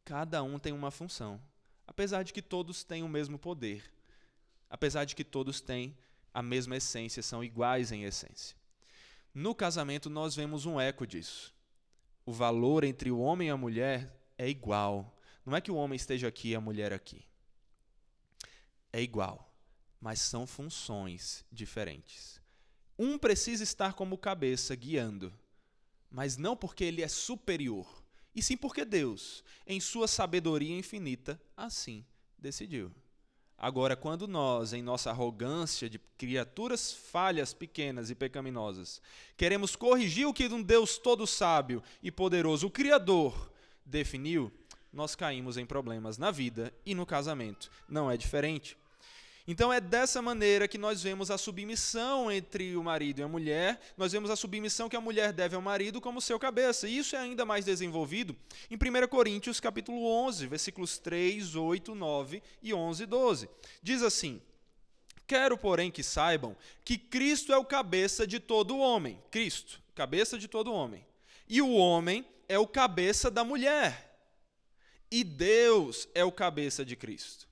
[0.03, 1.39] Cada um tem uma função,
[1.85, 3.83] apesar de que todos têm o mesmo poder,
[4.71, 5.95] apesar de que todos têm
[6.33, 8.57] a mesma essência, são iguais em essência.
[9.35, 11.53] No casamento, nós vemos um eco disso.
[12.25, 15.15] O valor entre o homem e a mulher é igual.
[15.45, 17.23] Não é que o homem esteja aqui e a mulher aqui.
[18.91, 19.44] É igual
[19.99, 22.41] mas são funções diferentes.
[22.97, 25.33] Um precisa estar como cabeça, guiando,
[26.09, 32.05] mas não porque ele é superior, e sim porque Deus, em sua sabedoria infinita, assim
[32.37, 32.91] decidiu.
[33.57, 39.01] Agora, quando nós, em nossa arrogância de criaturas falhas, pequenas e pecaminosas,
[39.37, 43.51] queremos corrigir o que um Deus todo sábio e poderoso, o Criador,
[43.85, 44.51] definiu,
[44.91, 47.69] nós caímos em problemas na vida e no casamento.
[47.87, 48.77] Não é diferente.
[49.47, 53.79] Então é dessa maneira que nós vemos a submissão entre o marido e a mulher,
[53.95, 56.87] nós vemos a submissão que a mulher deve ao marido como seu cabeça.
[56.87, 58.35] E isso é ainda mais desenvolvido
[58.71, 63.49] em 1 Coríntios capítulo 11, versículos 3, 8, 9 e 11 e 12.
[63.83, 64.41] Diz assim:
[65.27, 69.21] Quero, porém, que saibam que Cristo é o cabeça de todo homem.
[69.29, 71.05] Cristo, cabeça de todo homem.
[71.47, 74.17] E o homem é o cabeça da mulher.
[75.11, 77.47] E Deus é o cabeça de Cristo.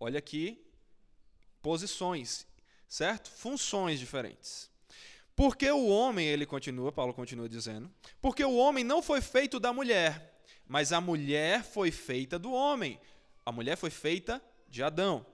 [0.00, 0.63] Olha aqui
[1.64, 2.46] posições,
[2.86, 3.30] certo?
[3.30, 4.70] Funções diferentes.
[5.34, 7.90] Porque o homem, ele continua, Paulo continua dizendo,
[8.20, 13.00] porque o homem não foi feito da mulher, mas a mulher foi feita do homem.
[13.46, 15.24] A mulher foi feita de Adão.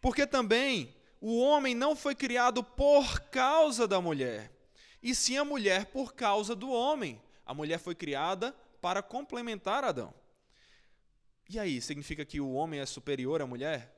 [0.00, 4.52] Porque também o homem não foi criado por causa da mulher,
[5.02, 7.20] e sim a mulher por causa do homem.
[7.44, 10.14] A mulher foi criada para complementar Adão.
[11.50, 13.97] E aí, significa que o homem é superior à mulher?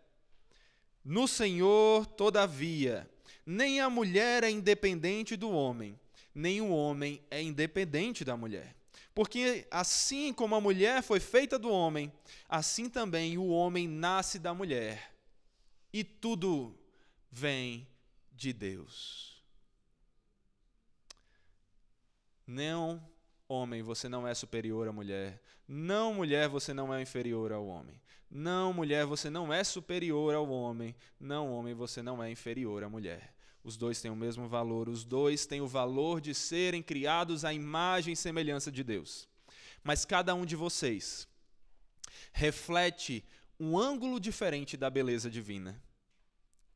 [1.04, 3.08] No Senhor, todavia,
[3.44, 5.98] nem a mulher é independente do homem,
[6.34, 8.76] nem o homem é independente da mulher.
[9.14, 12.12] Porque assim como a mulher foi feita do homem,
[12.48, 15.12] assim também o homem nasce da mulher.
[15.92, 16.78] E tudo
[17.30, 17.86] vem
[18.32, 19.42] de Deus.
[22.46, 23.02] Não,
[23.48, 25.40] homem, você não é superior à mulher.
[25.66, 27.99] Não, mulher, você não é inferior ao homem.
[28.30, 30.94] Não, mulher, você não é superior ao homem.
[31.18, 33.34] Não, homem, você não é inferior à mulher.
[33.64, 37.52] Os dois têm o mesmo valor, os dois têm o valor de serem criados à
[37.52, 39.28] imagem e semelhança de Deus.
[39.82, 41.28] Mas cada um de vocês
[42.32, 43.24] reflete
[43.58, 45.82] um ângulo diferente da beleza divina.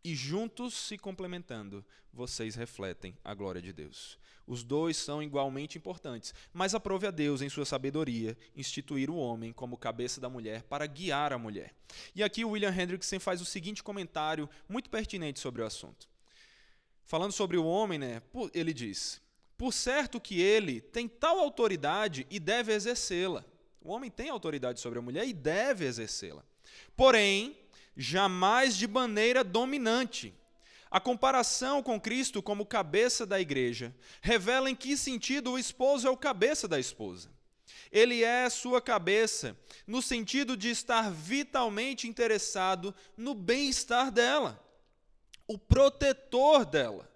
[0.03, 4.19] E juntos se complementando, vocês refletem a glória de Deus.
[4.47, 9.53] Os dois são igualmente importantes, mas aprove a Deus, em sua sabedoria, instituir o homem
[9.53, 11.75] como cabeça da mulher para guiar a mulher.
[12.15, 16.09] E aqui o William Hendrickson faz o seguinte comentário muito pertinente sobre o assunto.
[17.05, 18.23] Falando sobre o homem, né,
[18.53, 19.21] ele diz:
[19.57, 23.45] Por certo que ele tem tal autoridade e deve exercê-la.
[23.81, 26.45] O homem tem autoridade sobre a mulher e deve exercê-la.
[26.97, 27.57] Porém,
[27.97, 30.35] jamais de maneira dominante
[30.95, 33.93] a comparação com Cristo como cabeça da igreja
[34.23, 37.33] revela em que sentido o esposo é o cabeça da esposa.
[37.91, 44.65] Ele é sua cabeça no sentido de estar vitalmente interessado no bem-estar dela,
[45.49, 47.11] o protetor dela.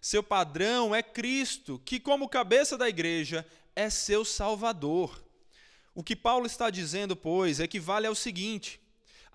[0.00, 3.46] Seu padrão é Cristo, que, como cabeça da igreja,
[3.76, 5.24] é seu salvador.
[5.94, 8.80] O que Paulo está dizendo, pois, equivale ao seguinte: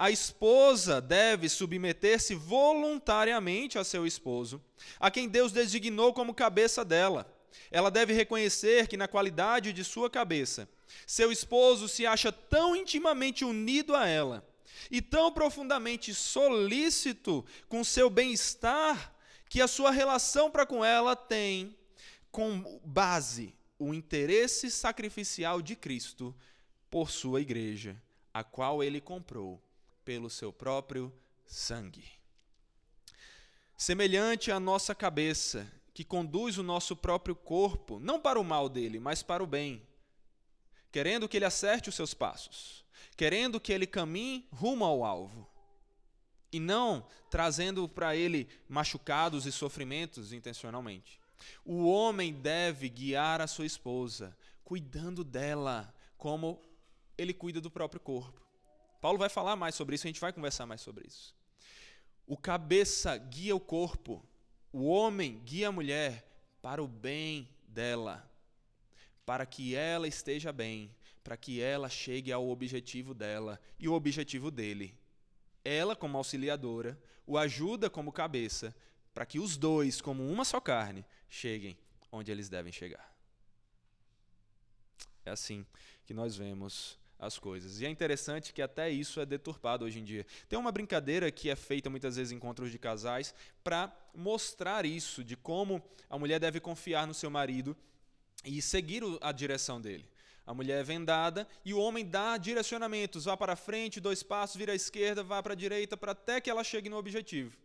[0.01, 4.59] a esposa deve submeter-se voluntariamente a seu esposo,
[4.99, 7.31] a quem Deus designou como cabeça dela.
[7.69, 10.67] Ela deve reconhecer que, na qualidade de sua cabeça,
[11.05, 14.43] seu esposo se acha tão intimamente unido a ela
[14.89, 19.13] e tão profundamente solícito com seu bem-estar
[19.47, 21.77] que a sua relação para com ela tem
[22.31, 26.35] como base o interesse sacrificial de Cristo
[26.89, 27.95] por sua igreja,
[28.33, 29.61] a qual ele comprou
[30.03, 31.13] pelo seu próprio
[31.45, 32.05] sangue.
[33.77, 38.99] Semelhante à nossa cabeça, que conduz o nosso próprio corpo, não para o mal dele,
[38.99, 39.81] mas para o bem,
[40.91, 42.85] querendo que ele acerte os seus passos,
[43.17, 45.47] querendo que ele caminhe rumo ao alvo,
[46.51, 51.19] e não trazendo para ele machucados e sofrimentos intencionalmente.
[51.65, 56.61] O homem deve guiar a sua esposa, cuidando dela como
[57.17, 58.41] ele cuida do próprio corpo.
[59.01, 61.35] Paulo vai falar mais sobre isso, a gente vai conversar mais sobre isso.
[62.27, 64.23] O cabeça guia o corpo,
[64.71, 66.25] o homem guia a mulher
[66.61, 68.29] para o bem dela,
[69.25, 74.51] para que ela esteja bem, para que ela chegue ao objetivo dela e o objetivo
[74.51, 74.95] dele,
[75.65, 78.75] ela, como auxiliadora, o ajuda como cabeça,
[79.13, 81.77] para que os dois, como uma só carne, cheguem
[82.11, 83.11] onde eles devem chegar.
[85.25, 85.65] É assim
[86.05, 87.79] que nós vemos as coisas.
[87.79, 90.25] E é interessante que até isso é deturpado hoje em dia.
[90.49, 95.23] Tem uma brincadeira que é feita muitas vezes em encontros de casais para mostrar isso,
[95.23, 97.77] de como a mulher deve confiar no seu marido
[98.43, 100.09] e seguir a direção dele.
[100.47, 104.71] A mulher é vendada e o homem dá direcionamentos, vá para frente, dois passos, vira
[104.71, 107.55] à esquerda, vá para a direita, para até que ela chegue no objetivo.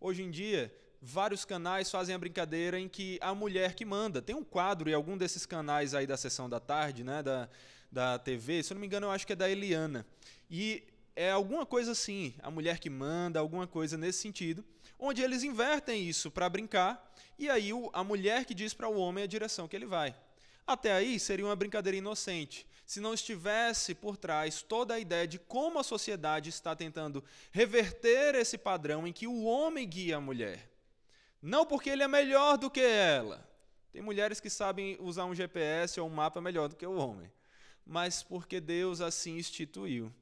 [0.00, 4.22] Hoje em dia, vários canais fazem a brincadeira em que a mulher que manda.
[4.22, 7.48] Tem um quadro em algum desses canais aí da sessão da tarde, né, da,
[7.90, 10.06] da TV, se eu não me engano, eu acho que é da Eliana.
[10.50, 10.82] E
[11.16, 14.64] é alguma coisa assim, a mulher que manda, alguma coisa nesse sentido,
[14.98, 19.24] onde eles invertem isso para brincar, e aí a mulher que diz para o homem
[19.24, 20.14] a direção que ele vai.
[20.66, 25.38] Até aí seria uma brincadeira inocente, se não estivesse por trás toda a ideia de
[25.38, 30.70] como a sociedade está tentando reverter esse padrão em que o homem guia a mulher.
[31.42, 33.48] Não porque ele é melhor do que ela.
[33.92, 37.30] Tem mulheres que sabem usar um GPS ou um mapa melhor do que o homem
[37.86, 40.12] mas porque Deus assim instituiu.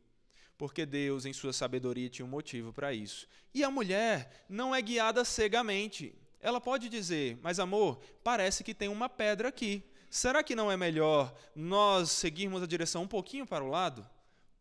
[0.56, 3.28] Porque Deus, em sua sabedoria, tinha um motivo para isso.
[3.54, 6.14] E a mulher não é guiada cegamente.
[6.40, 9.84] Ela pode dizer, mas amor, parece que tem uma pedra aqui.
[10.10, 14.08] Será que não é melhor nós seguirmos a direção um pouquinho para o lado?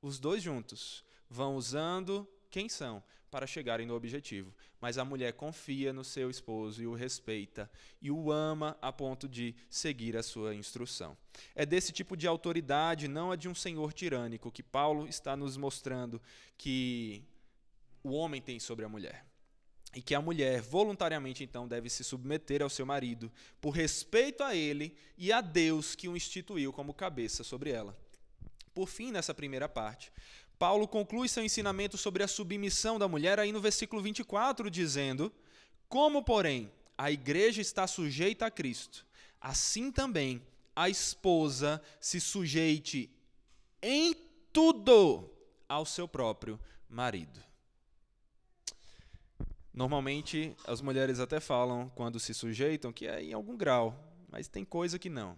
[0.01, 4.53] Os dois juntos vão usando quem são para chegarem no objetivo.
[4.79, 7.69] Mas a mulher confia no seu esposo e o respeita
[8.01, 11.17] e o ama a ponto de seguir a sua instrução.
[11.55, 15.57] É desse tipo de autoridade, não a de um senhor tirânico, que Paulo está nos
[15.57, 16.21] mostrando
[16.57, 17.23] que
[18.03, 19.25] o homem tem sobre a mulher.
[19.95, 24.55] E que a mulher voluntariamente então deve se submeter ao seu marido por respeito a
[24.55, 27.97] ele e a Deus que o instituiu como cabeça sobre ela.
[28.75, 30.11] Por fim, nessa primeira parte,
[30.57, 35.31] Paulo conclui seu ensinamento sobre a submissão da mulher aí no versículo 24, dizendo:
[35.87, 39.05] Como, porém, a igreja está sujeita a Cristo,
[39.39, 40.41] assim também
[40.75, 43.09] a esposa se sujeite
[43.81, 44.13] em
[44.51, 45.29] tudo
[45.69, 47.39] ao seu próprio marido.
[49.73, 53.95] Normalmente as mulheres até falam quando se sujeitam que é em algum grau,
[54.27, 55.37] mas tem coisa que não.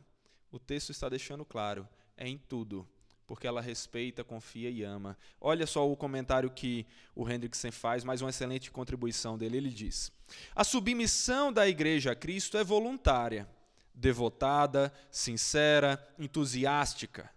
[0.49, 2.87] O texto está deixando claro, é em tudo
[3.29, 5.15] porque ela respeita, confia e ama.
[5.39, 9.57] Olha só o comentário que o Hendrickson faz, mais uma excelente contribuição dele.
[9.57, 10.11] Ele diz:
[10.55, 13.47] A submissão da igreja a Cristo é voluntária,
[13.93, 17.29] devotada, sincera, entusiástica.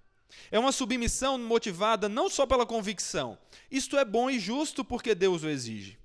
[0.50, 3.36] É uma submissão motivada não só pela convicção,
[3.70, 5.98] isto é bom e justo porque Deus o exige,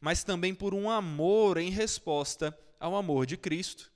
[0.00, 3.92] mas também por um amor em resposta ao amor de Cristo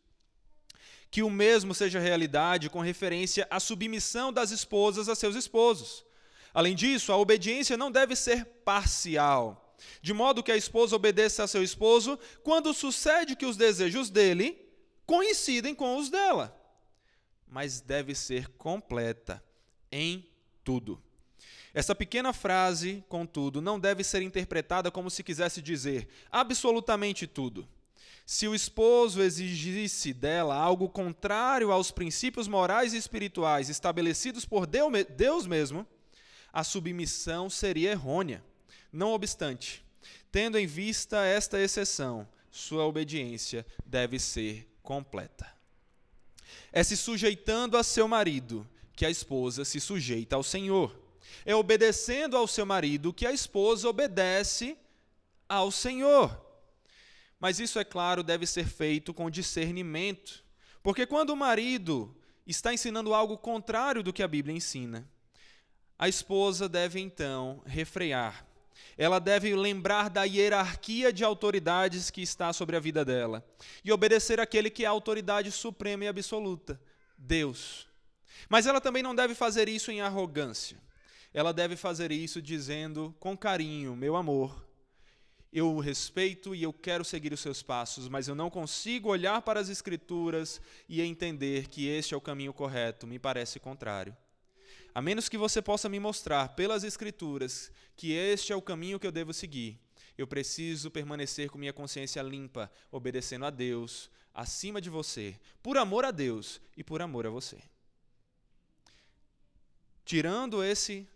[1.11, 6.05] que o mesmo seja realidade com referência à submissão das esposas a seus esposos.
[6.53, 11.47] Além disso, a obediência não deve ser parcial, de modo que a esposa obedeça a
[11.47, 14.59] seu esposo quando sucede que os desejos dele
[15.07, 16.55] coincidem com os dela,
[17.47, 19.43] mas deve ser completa
[19.91, 20.29] em
[20.63, 21.03] tudo.
[21.73, 27.69] Essa pequena frase, contudo, não deve ser interpretada como se quisesse dizer absolutamente tudo.
[28.31, 35.47] Se o esposo exigisse dela algo contrário aos princípios morais e espirituais estabelecidos por Deus
[35.47, 35.87] mesmo,
[36.53, 38.45] a submissão seria errônea.
[38.93, 39.83] Não obstante,
[40.31, 45.51] tendo em vista esta exceção, sua obediência deve ser completa.
[46.71, 50.95] É se sujeitando a seu marido que a esposa se sujeita ao Senhor.
[51.47, 54.77] É obedecendo ao seu marido que a esposa obedece
[55.49, 56.47] ao Senhor.
[57.41, 60.45] Mas isso, é claro, deve ser feito com discernimento.
[60.83, 62.15] Porque quando o marido
[62.47, 65.09] está ensinando algo contrário do que a Bíblia ensina,
[65.99, 68.47] a esposa deve então refrear.
[68.97, 73.45] Ela deve lembrar da hierarquia de autoridades que está sobre a vida dela
[73.85, 76.81] e obedecer aquele que é a autoridade suprema e absoluta,
[77.17, 77.89] Deus.
[78.49, 80.79] Mas ela também não deve fazer isso em arrogância.
[81.35, 84.68] Ela deve fazer isso dizendo com carinho: meu amor,
[85.53, 89.41] eu o respeito e eu quero seguir os seus passos, mas eu não consigo olhar
[89.43, 94.17] para as Escrituras e entender que este é o caminho correto, me parece contrário.
[94.95, 99.07] A menos que você possa me mostrar pelas Escrituras que este é o caminho que
[99.07, 99.79] eu devo seguir,
[100.17, 106.05] eu preciso permanecer com minha consciência limpa, obedecendo a Deus acima de você, por amor
[106.05, 107.59] a Deus e por amor a você.
[110.05, 111.09] Tirando esse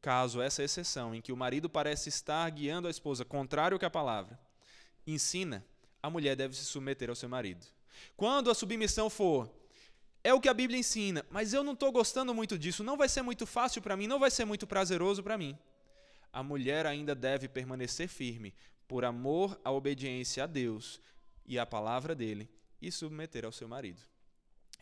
[0.00, 3.84] caso essa exceção em que o marido parece estar guiando a esposa contrário ao que
[3.84, 4.38] a palavra
[5.06, 5.64] ensina,
[6.02, 7.66] a mulher deve se submeter ao seu marido.
[8.16, 9.50] Quando a submissão for
[10.22, 13.08] é o que a Bíblia ensina, mas eu não estou gostando muito disso, não vai
[13.08, 15.58] ser muito fácil para mim, não vai ser muito prazeroso para mim.
[16.32, 18.54] a mulher ainda deve permanecer firme
[18.86, 21.00] por amor à obediência a Deus
[21.44, 22.48] e à palavra dele
[22.80, 24.00] e submeter ao seu marido,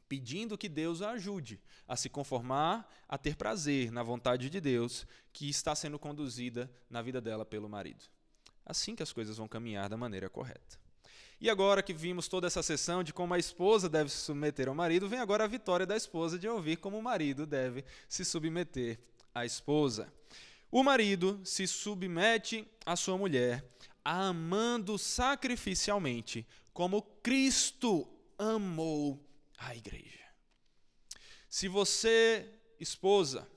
[0.09, 5.06] pedindo que Deus a ajude a se conformar, a ter prazer na vontade de Deus
[5.32, 8.04] que está sendo conduzida na vida dela pelo marido.
[8.64, 10.78] Assim que as coisas vão caminhar da maneira correta.
[11.40, 14.74] E agora que vimos toda essa sessão de como a esposa deve se submeter ao
[14.74, 18.98] marido, vem agora a vitória da esposa de ouvir como o marido deve se submeter
[19.32, 20.12] à esposa.
[20.70, 23.64] O marido se submete à sua mulher,
[24.04, 28.06] a amando sacrificialmente, como Cristo
[28.36, 29.27] amou
[29.59, 30.18] a igreja.
[31.48, 32.48] Se você,
[32.78, 33.48] esposa,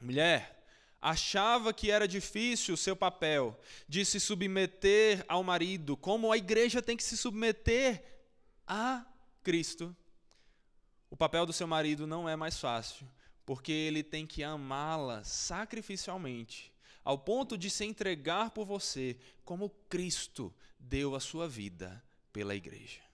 [0.00, 0.64] mulher,
[1.00, 6.80] achava que era difícil o seu papel de se submeter ao marido, como a igreja
[6.80, 8.02] tem que se submeter
[8.66, 9.04] a
[9.42, 9.94] Cristo,
[11.10, 13.06] o papel do seu marido não é mais fácil,
[13.44, 16.72] porque ele tem que amá-la sacrificialmente,
[17.04, 23.11] ao ponto de se entregar por você, como Cristo deu a sua vida pela igreja.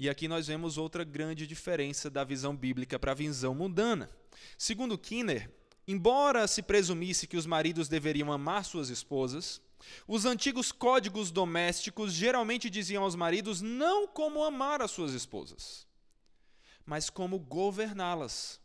[0.00, 4.10] E aqui nós vemos outra grande diferença da visão bíblica para a visão mundana.
[4.56, 5.50] Segundo Kinner,
[5.86, 9.60] embora se presumisse que os maridos deveriam amar suas esposas,
[10.08, 15.86] os antigos códigos domésticos geralmente diziam aos maridos não como amar as suas esposas,
[16.86, 18.58] mas como governá-las.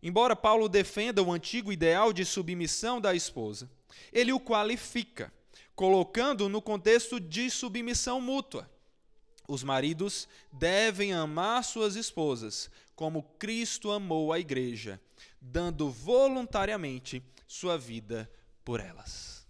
[0.00, 3.68] Embora Paulo defenda o antigo ideal de submissão da esposa,
[4.12, 5.32] ele o qualifica,
[5.74, 8.72] colocando no contexto de submissão mútua.
[9.46, 15.00] Os maridos devem amar suas esposas como Cristo amou a igreja,
[15.40, 18.30] dando voluntariamente sua vida
[18.64, 19.46] por elas.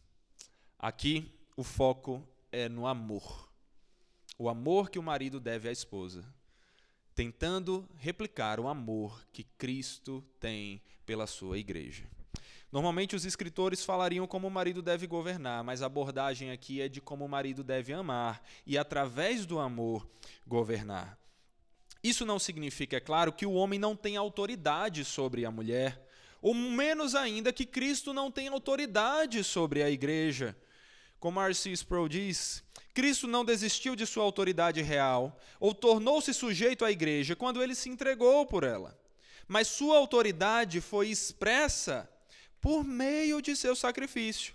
[0.79, 3.49] Aqui o foco é no amor.
[4.37, 6.25] O amor que o marido deve à esposa,
[7.15, 12.05] tentando replicar o amor que Cristo tem pela sua igreja.
[12.75, 17.01] Normalmente os escritores falariam como o marido deve governar, mas a abordagem aqui é de
[17.01, 20.05] como o marido deve amar e, através do amor,
[20.45, 21.17] governar.
[22.03, 26.05] Isso não significa, é claro, que o homem não tem autoridade sobre a mulher,
[26.43, 30.57] ou menos ainda que Cristo não tem autoridade sobre a igreja.
[31.21, 31.71] Como R.C.
[31.71, 37.63] Sproul diz, Cristo não desistiu de sua autoridade real ou tornou-se sujeito à igreja quando
[37.63, 38.99] ele se entregou por ela.
[39.47, 42.11] Mas sua autoridade foi expressa
[42.65, 44.55] por meio de seu sacrifício,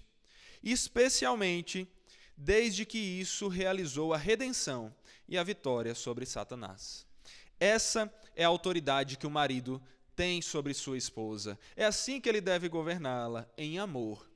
[0.63, 1.87] especialmente
[2.35, 4.91] desde que isso realizou a redenção
[5.27, 7.05] e a vitória sobre Satanás.
[7.59, 9.79] Essa é a autoridade que o marido
[10.15, 11.59] tem sobre sua esposa.
[11.75, 14.27] É assim que ele deve governá-la, em amor.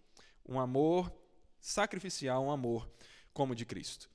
[0.48, 1.12] Um amor
[1.60, 2.88] sacrificial, um amor
[3.34, 4.08] como de Cristo.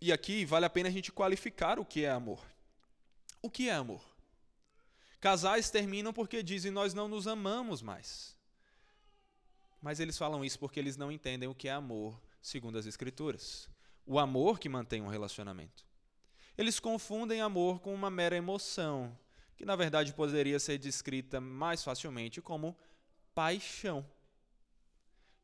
[0.00, 2.42] E aqui vale a pena a gente qualificar o que é amor.
[3.42, 4.02] O que é amor?
[5.20, 8.31] Casais terminam porque dizem nós não nos amamos mais.
[9.82, 13.68] Mas eles falam isso porque eles não entendem o que é amor, segundo as Escrituras.
[14.06, 15.84] O amor que mantém um relacionamento.
[16.56, 19.18] Eles confundem amor com uma mera emoção,
[19.56, 22.76] que na verdade poderia ser descrita mais facilmente como
[23.34, 24.06] paixão.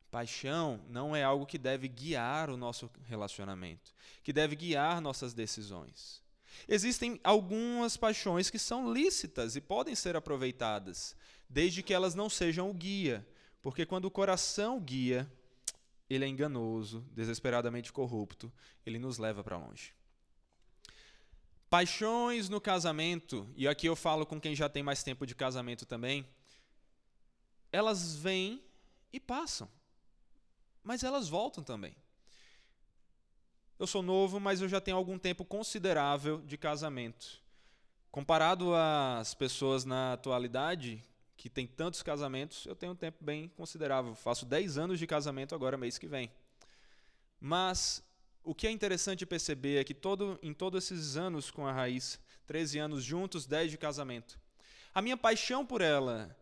[0.09, 6.23] Paixão não é algo que deve guiar o nosso relacionamento, que deve guiar nossas decisões.
[6.67, 11.15] Existem algumas paixões que são lícitas e podem ser aproveitadas,
[11.49, 13.27] desde que elas não sejam o guia,
[13.61, 15.29] porque quando o coração guia,
[16.09, 18.51] ele é enganoso, desesperadamente corrupto,
[18.85, 19.93] ele nos leva para longe.
[21.69, 25.85] Paixões no casamento, e aqui eu falo com quem já tem mais tempo de casamento
[25.85, 26.25] também,
[27.71, 28.63] elas vêm
[29.13, 29.69] e passam,
[30.83, 31.95] mas elas voltam também.
[33.77, 37.41] Eu sou novo, mas eu já tenho algum tempo considerável de casamento.
[38.11, 41.01] Comparado às pessoas na atualidade
[41.39, 44.13] que tem tantos casamentos, eu tenho um tempo bem considerável.
[44.13, 46.29] Faço 10 anos de casamento agora, mês que vem.
[47.39, 48.03] Mas
[48.43, 52.19] o que é interessante perceber é que todo, em todos esses anos com a Raiz,
[52.45, 54.37] 13 anos juntos, 10 de casamento,
[54.93, 56.37] a minha paixão por ela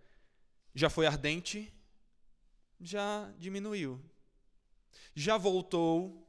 [0.74, 1.72] já foi ardente,
[2.82, 4.04] já diminuiu.
[5.14, 6.28] Já voltou,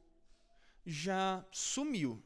[0.85, 2.21] já sumiu.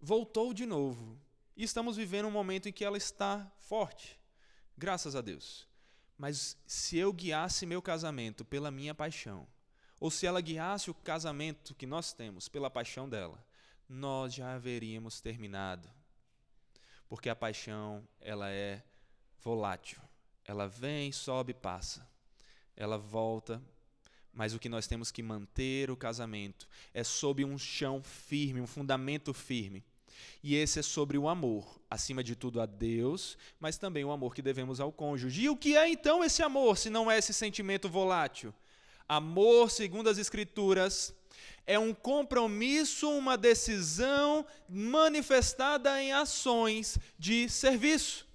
[0.00, 1.16] Voltou de novo.
[1.56, 4.20] E estamos vivendo um momento em que ela está forte.
[4.82, 5.64] Graças a Deus.
[6.18, 9.46] Mas se eu guiasse meu casamento pela minha paixão,
[10.00, 13.38] ou se ela guiasse o casamento que nós temos pela paixão dela,
[13.88, 15.88] nós já haveríamos terminado.
[17.08, 18.82] Porque a paixão, ela é
[19.40, 20.02] volátil.
[20.44, 22.04] Ela vem, sobe, passa.
[22.76, 23.62] Ela volta,
[24.32, 28.66] mas o que nós temos que manter o casamento é sob um chão firme, um
[28.66, 29.84] fundamento firme,
[30.42, 34.34] E esse é sobre o amor, acima de tudo a Deus, mas também o amor
[34.34, 35.42] que devemos ao cônjuge.
[35.42, 38.52] E o que é então esse amor, se não é esse sentimento volátil?
[39.08, 41.14] Amor, segundo as Escrituras,
[41.66, 48.26] é um compromisso, uma decisão manifestada em ações de serviço.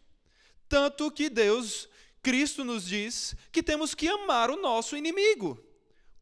[0.69, 1.89] Tanto que Deus,
[2.21, 5.61] Cristo nos diz que temos que amar o nosso inimigo.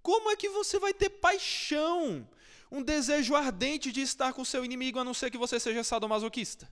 [0.01, 2.27] Como é que você vai ter paixão,
[2.71, 6.69] um desejo ardente de estar com seu inimigo, a não ser que você seja sadomasoquista?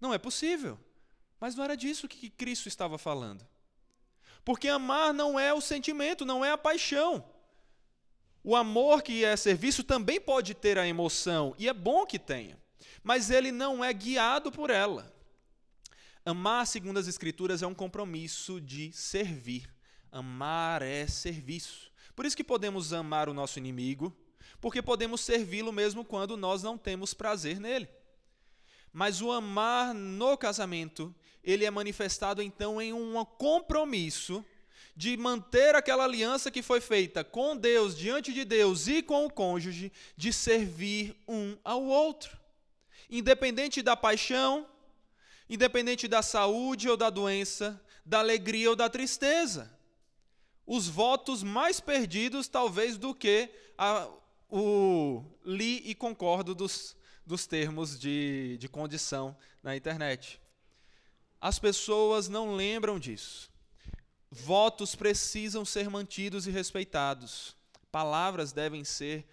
[0.00, 0.78] Não é possível.
[1.38, 3.46] Mas não era disso que Cristo estava falando.
[4.44, 7.24] Porque amar não é o sentimento, não é a paixão.
[8.44, 12.58] O amor que é serviço também pode ter a emoção, e é bom que tenha,
[13.02, 15.14] mas ele não é guiado por ela.
[16.24, 19.68] Amar, segundo as Escrituras, é um compromisso de servir.
[20.10, 21.90] Amar é serviço.
[22.14, 24.16] Por isso que podemos amar o nosso inimigo,
[24.62, 27.88] porque podemos servi-lo mesmo quando nós não temos prazer nele.
[28.92, 34.44] Mas o amar no casamento, ele é manifestado então em um compromisso
[34.94, 39.30] de manter aquela aliança que foi feita com Deus, diante de Deus e com o
[39.30, 42.38] cônjuge, de servir um ao outro.
[43.10, 44.68] Independente da paixão,
[45.50, 49.76] independente da saúde ou da doença, da alegria ou da tristeza.
[50.64, 54.08] Os votos mais perdidos, talvez, do que a,
[54.54, 56.94] o li e concordo dos,
[57.24, 60.38] dos termos de, de condição na internet.
[61.40, 63.50] As pessoas não lembram disso.
[64.30, 67.56] Votos precisam ser mantidos e respeitados.
[67.90, 69.26] Palavras devem ser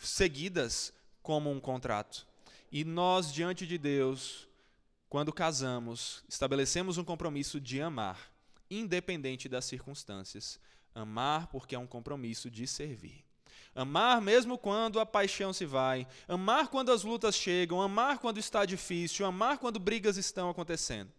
[0.00, 0.92] seguidas
[1.22, 2.26] como um contrato.
[2.70, 4.48] E nós, diante de Deus,
[5.08, 8.32] quando casamos, estabelecemos um compromisso de amar,
[8.68, 10.58] independente das circunstâncias.
[10.92, 13.25] Amar porque é um compromisso de servir.
[13.76, 18.64] Amar mesmo quando a paixão se vai, amar quando as lutas chegam, amar quando está
[18.64, 21.12] difícil, amar quando brigas estão acontecendo.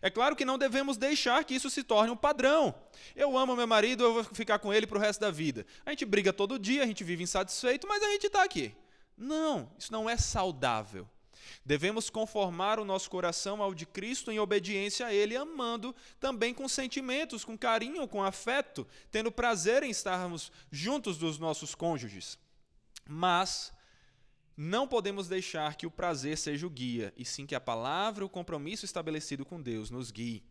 [0.00, 2.74] É claro que não devemos deixar que isso se torne um padrão.
[3.14, 5.66] Eu amo meu marido, eu vou ficar com ele para o resto da vida.
[5.84, 8.74] A gente briga todo dia, a gente vive insatisfeito, mas a gente está aqui.
[9.14, 11.06] Não, isso não é saudável.
[11.64, 16.68] Devemos conformar o nosso coração ao de Cristo em obediência a Ele, amando também com
[16.68, 22.38] sentimentos, com carinho, com afeto, tendo prazer em estarmos juntos dos nossos cônjuges.
[23.06, 23.72] Mas
[24.56, 28.28] não podemos deixar que o prazer seja o guia, e sim que a palavra, o
[28.28, 30.42] compromisso estabelecido com Deus nos guie.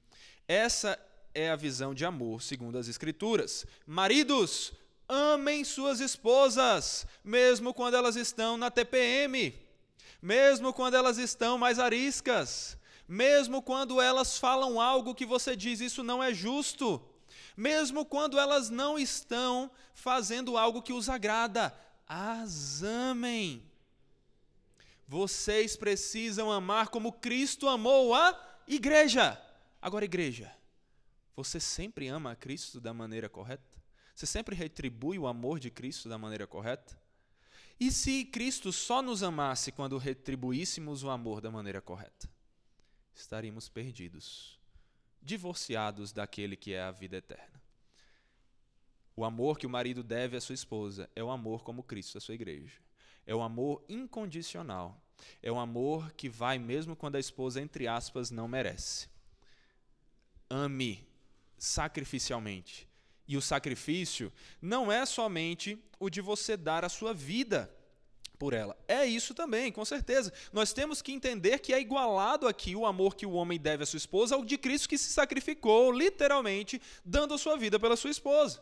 [0.48, 0.98] Essa
[1.34, 3.66] é a visão de amor segundo as Escrituras.
[3.86, 4.72] Maridos,
[5.10, 9.54] amem suas esposas, mesmo quando elas estão na TPM,
[10.22, 16.04] mesmo quando elas estão mais ariscas, mesmo quando elas falam algo que você diz isso
[16.04, 17.02] não é justo,
[17.56, 21.74] mesmo quando elas não estão fazendo algo que os agrada,
[22.08, 23.64] as amem.
[25.08, 28.38] Vocês precisam amar como Cristo amou a
[28.68, 29.42] igreja.
[29.82, 30.54] Agora, igreja,
[31.36, 33.64] você sempre ama a Cristo da maneira correta?
[34.14, 37.00] Você sempre retribui o amor de Cristo da maneira correta?
[37.80, 42.28] E se Cristo só nos amasse quando retribuíssemos o amor da maneira correta?
[43.14, 44.60] Estaríamos perdidos,
[45.22, 47.62] divorciados daquele que é a vida eterna.
[49.16, 52.22] O amor que o marido deve à sua esposa é o amor como Cristo à
[52.22, 52.80] sua igreja.
[53.26, 55.04] É o amor incondicional.
[55.42, 59.10] É um amor que vai mesmo quando a esposa, entre aspas, não merece.
[60.50, 61.06] Ame
[61.58, 62.87] sacrificialmente.
[63.28, 67.70] E o sacrifício não é somente o de você dar a sua vida
[68.38, 68.78] por ela.
[68.88, 70.32] É isso também, com certeza.
[70.54, 73.86] Nós temos que entender que é igualado aqui o amor que o homem deve à
[73.86, 78.12] sua esposa ao de Cristo que se sacrificou, literalmente, dando a sua vida pela sua
[78.12, 78.62] esposa.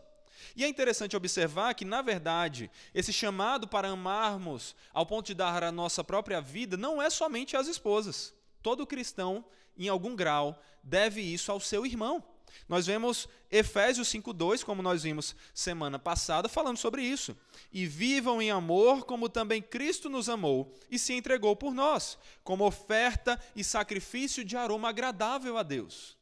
[0.56, 5.64] E é interessante observar que, na verdade, esse chamado para amarmos ao ponto de dar
[5.64, 8.34] a nossa própria vida não é somente às esposas.
[8.62, 9.46] Todo cristão,
[9.78, 12.24] em algum grau, deve isso ao seu irmão.
[12.68, 17.36] Nós vemos Efésios 5:2, como nós vimos semana passada, falando sobre isso.
[17.72, 22.66] E vivam em amor, como também Cristo nos amou e se entregou por nós, como
[22.66, 26.18] oferta e sacrifício de aroma agradável a Deus.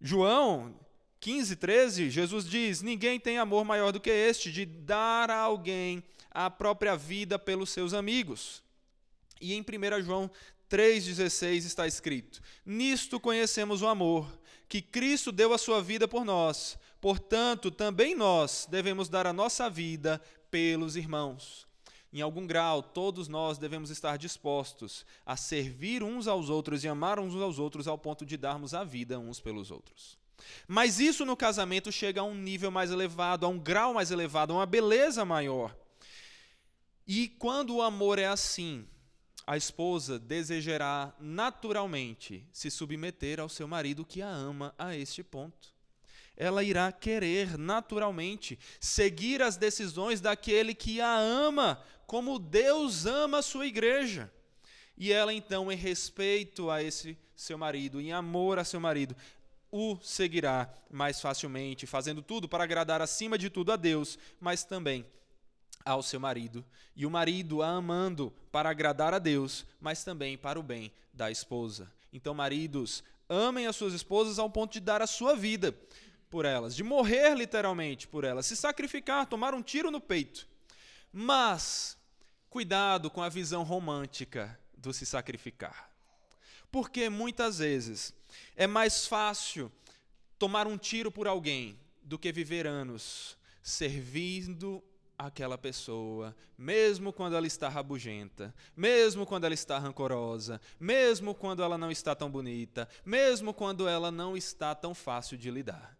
[0.00, 0.74] João
[1.20, 6.04] 15, 13, Jesus diz: Ninguém tem amor maior do que este, de dar a alguém
[6.30, 8.62] a própria vida pelos seus amigos.
[9.40, 10.30] E em 1 João
[10.68, 14.38] 3,16 está escrito: Nisto conhecemos o amor,
[14.68, 16.78] que Cristo deu a sua vida por nós.
[17.00, 21.66] Portanto, também nós devemos dar a nossa vida pelos irmãos.
[22.12, 27.18] Em algum grau, todos nós devemos estar dispostos a servir uns aos outros e amar
[27.18, 30.16] uns aos outros ao ponto de darmos a vida uns pelos outros.
[30.68, 34.52] Mas isso no casamento chega a um nível mais elevado, a um grau mais elevado,
[34.52, 35.76] a uma beleza maior.
[37.06, 38.86] E quando o amor é assim,
[39.46, 45.74] a esposa desejará naturalmente se submeter ao seu marido que a ama a este ponto.
[46.36, 53.42] Ela irá querer naturalmente seguir as decisões daquele que a ama, como Deus ama a
[53.42, 54.32] sua igreja.
[54.96, 59.14] E ela então, em respeito a esse seu marido, em amor a seu marido,
[59.70, 65.04] o seguirá mais facilmente, fazendo tudo para agradar acima de tudo a Deus, mas também
[65.84, 66.64] ao seu marido.
[66.96, 71.30] E o marido a amando para agradar a Deus, mas também para o bem da
[71.30, 71.90] esposa.
[72.12, 75.74] Então, maridos, amem as suas esposas ao ponto de dar a sua vida
[76.30, 80.48] por elas, de morrer literalmente por elas, se sacrificar, tomar um tiro no peito.
[81.12, 81.96] Mas,
[82.50, 85.90] cuidado com a visão romântica do se sacrificar.
[86.70, 88.12] Porque muitas vezes
[88.56, 89.70] é mais fácil
[90.38, 94.82] tomar um tiro por alguém do que viver anos servindo
[95.18, 101.78] aquela pessoa, mesmo quando ela está rabugenta, mesmo quando ela está rancorosa, mesmo quando ela
[101.78, 105.96] não está tão bonita, mesmo quando ela não está tão fácil de lidar.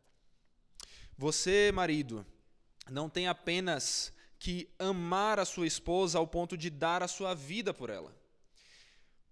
[1.17, 2.27] Você, marido,
[2.91, 7.73] não tem apenas que amar a sua esposa ao ponto de dar a sua vida
[7.73, 8.15] por ela.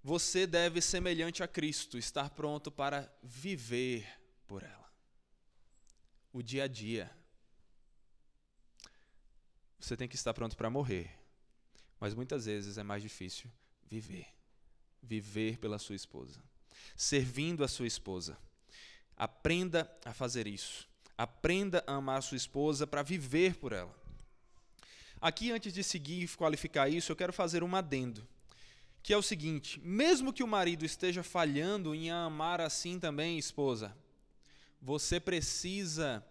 [0.02, 4.06] Você deve, semelhante a Cristo, estar pronto para viver
[4.46, 4.90] por ela.
[6.32, 7.10] O dia a dia.
[9.82, 11.10] Você tem que estar pronto para morrer.
[11.98, 13.50] Mas muitas vezes é mais difícil
[13.90, 14.28] viver.
[15.02, 16.40] Viver pela sua esposa.
[16.96, 18.38] Servindo a sua esposa.
[19.16, 20.88] Aprenda a fazer isso.
[21.18, 23.92] Aprenda a amar a sua esposa para viver por ela.
[25.20, 28.26] Aqui, antes de seguir e qualificar isso, eu quero fazer um adendo
[29.02, 33.92] que é o seguinte: mesmo que o marido esteja falhando em amar assim também esposa,
[34.80, 36.24] você precisa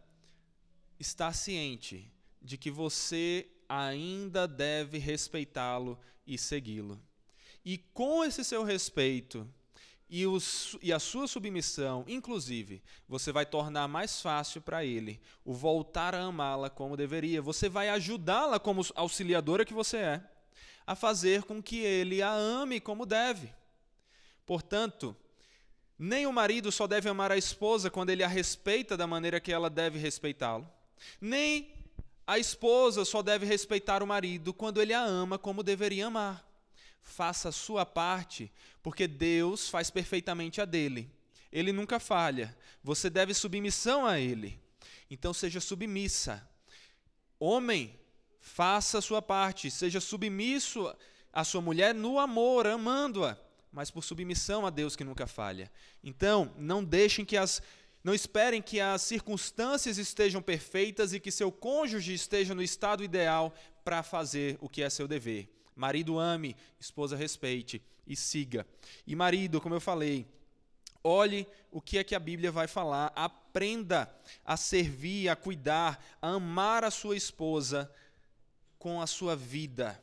[0.98, 2.10] estar ciente
[2.42, 7.02] de que você ainda deve respeitá-lo e segui-lo.
[7.64, 9.48] E com esse seu respeito
[10.10, 15.54] e, os, e, a sua submissão, inclusive, você vai tornar mais fácil para ele o
[15.54, 17.42] voltar a amá-la como deveria.
[17.42, 20.24] Você vai ajudá-la como auxiliadora que você é
[20.86, 23.54] a fazer com que ele a ame como deve.
[24.46, 25.16] Portanto,
[25.98, 29.54] nem o marido só deve amar a esposa quando ele a respeita da maneira que
[29.54, 30.68] ela deve respeitá-lo,
[31.22, 31.72] nem
[32.26, 36.48] a esposa só deve respeitar o marido quando ele a ama como deveria amar.
[37.02, 38.52] Faça a sua parte,
[38.84, 41.12] porque Deus faz perfeitamente a dele.
[41.52, 42.56] Ele nunca falha.
[42.84, 44.60] Você deve submissão a ele.
[45.10, 46.48] Então seja submissa.
[47.40, 48.00] Homem,
[48.42, 50.94] Faça a sua parte, seja submisso
[51.32, 53.38] à sua mulher no amor, amando-a,
[53.72, 55.72] mas por submissão a Deus que nunca falha.
[56.04, 57.62] Então, não deixem que as
[58.04, 63.54] não esperem que as circunstâncias estejam perfeitas e que seu cônjuge esteja no estado ideal
[63.84, 65.50] para fazer o que é seu dever.
[65.76, 68.66] Marido ame, esposa respeite e siga.
[69.06, 70.28] E marido, como eu falei,
[71.04, 76.30] olhe o que é que a Bíblia vai falar, aprenda a servir, a cuidar, a
[76.30, 77.92] amar a sua esposa
[78.80, 80.02] com a sua vida.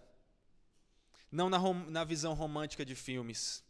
[1.30, 3.62] Não na, na visão romântica de filmes.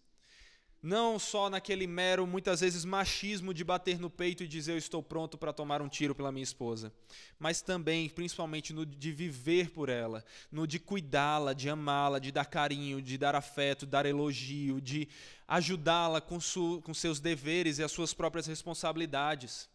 [0.81, 5.03] Não só naquele mero, muitas vezes, machismo de bater no peito e dizer eu estou
[5.03, 6.93] pronto para tomar um tiro pela minha esposa.
[7.37, 12.45] Mas também, principalmente, no de viver por ela, no de cuidá-la, de amá-la, de dar
[12.45, 15.09] carinho, de dar afeto, dar elogio, de
[15.49, 16.39] ajudá-la com,
[16.81, 19.69] com seus deveres e as suas próprias responsabilidades.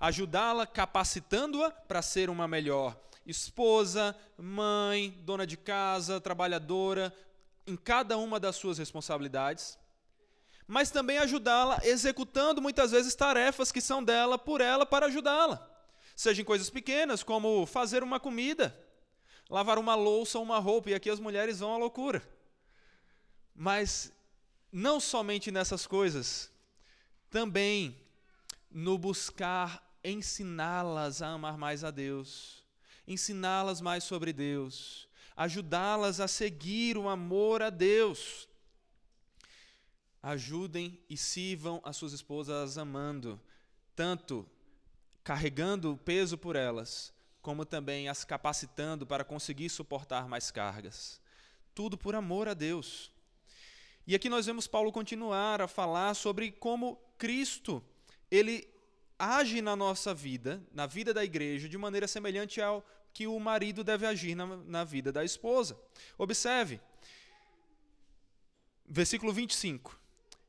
[0.00, 7.14] Ajudá-la capacitando-a para ser uma melhor, esposa, mãe, dona de casa, trabalhadora,
[7.66, 9.76] em cada uma das suas responsabilidades,
[10.66, 15.70] mas também ajudá-la executando muitas vezes tarefas que são dela por ela para ajudá-la.
[16.14, 18.76] Sejam coisas pequenas, como fazer uma comida,
[19.48, 22.26] lavar uma louça ou uma roupa, e aqui as mulheres vão à loucura.
[23.54, 24.12] Mas
[24.72, 26.50] não somente nessas coisas,
[27.30, 27.96] também
[28.70, 32.56] no buscar ensiná-las a amar mais a Deus
[33.06, 38.45] ensiná-las mais sobre Deus, ajudá-las a seguir o amor a Deus.
[40.26, 43.40] Ajudem e sirvam as suas esposas amando,
[43.94, 44.44] tanto
[45.22, 51.20] carregando o peso por elas, como também as capacitando para conseguir suportar mais cargas.
[51.72, 53.12] Tudo por amor a Deus.
[54.04, 57.80] E aqui nós vemos Paulo continuar a falar sobre como Cristo,
[58.28, 58.68] ele
[59.16, 63.84] age na nossa vida, na vida da igreja, de maneira semelhante ao que o marido
[63.84, 65.80] deve agir na, na vida da esposa.
[66.18, 66.80] Observe,
[68.84, 70.05] versículo 25.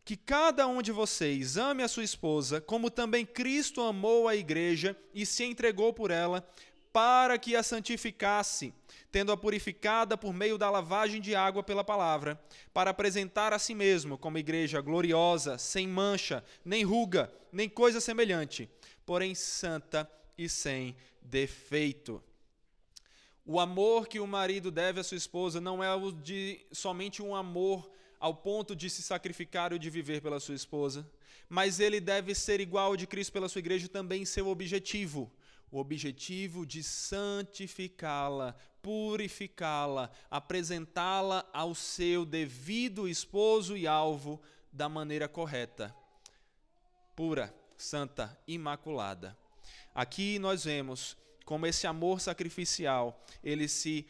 [0.07, 4.95] Que cada um de vocês ame a sua esposa, como também Cristo amou a igreja
[5.13, 6.47] e se entregou por ela,
[6.93, 8.73] para que a santificasse,
[9.11, 12.41] tendo-a purificada por meio da lavagem de água pela palavra,
[12.73, 18.69] para apresentar a si mesmo como igreja gloriosa, sem mancha, nem ruga, nem coisa semelhante,
[19.05, 22.23] porém santa e sem defeito.
[23.45, 25.89] O amor que o marido deve à sua esposa não é
[26.23, 31.09] de somente um amor ao ponto de se sacrificar ou de viver pela sua esposa,
[31.49, 35.31] mas ele deve ser igual ao de Cristo pela sua igreja também seu objetivo,
[35.71, 44.41] o objetivo de santificá-la, purificá-la, apresentá-la ao seu devido esposo e alvo
[44.71, 45.93] da maneira correta,
[47.15, 49.37] pura, santa, imaculada.
[49.93, 54.05] Aqui nós vemos como esse amor sacrificial, ele se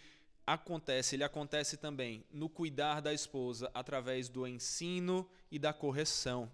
[0.47, 6.49] acontece, ele acontece também no cuidar da esposa através do ensino e da correção.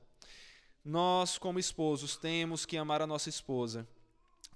[0.84, 3.88] Nós, como esposos, temos que amar a nossa esposa,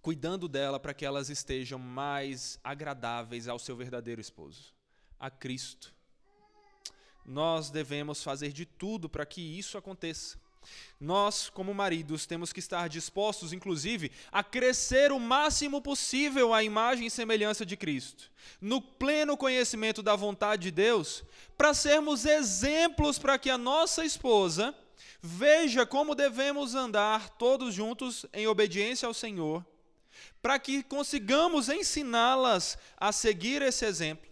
[0.02, 4.74] cuidando dela para que elas estejam mais agradáveis ao seu verdadeiro esposo,
[5.20, 5.94] a Cristo.
[7.24, 10.40] Nós devemos fazer de tudo para que isso aconteça.
[11.00, 17.06] Nós, como maridos, temos que estar dispostos, inclusive, a crescer o máximo possível à imagem
[17.06, 21.24] e semelhança de Cristo, no pleno conhecimento da vontade de Deus,
[21.56, 24.74] para sermos exemplos para que a nossa esposa
[25.22, 29.64] veja como devemos andar todos juntos em obediência ao Senhor,
[30.42, 34.28] para que consigamos ensiná-las a seguir esse exemplo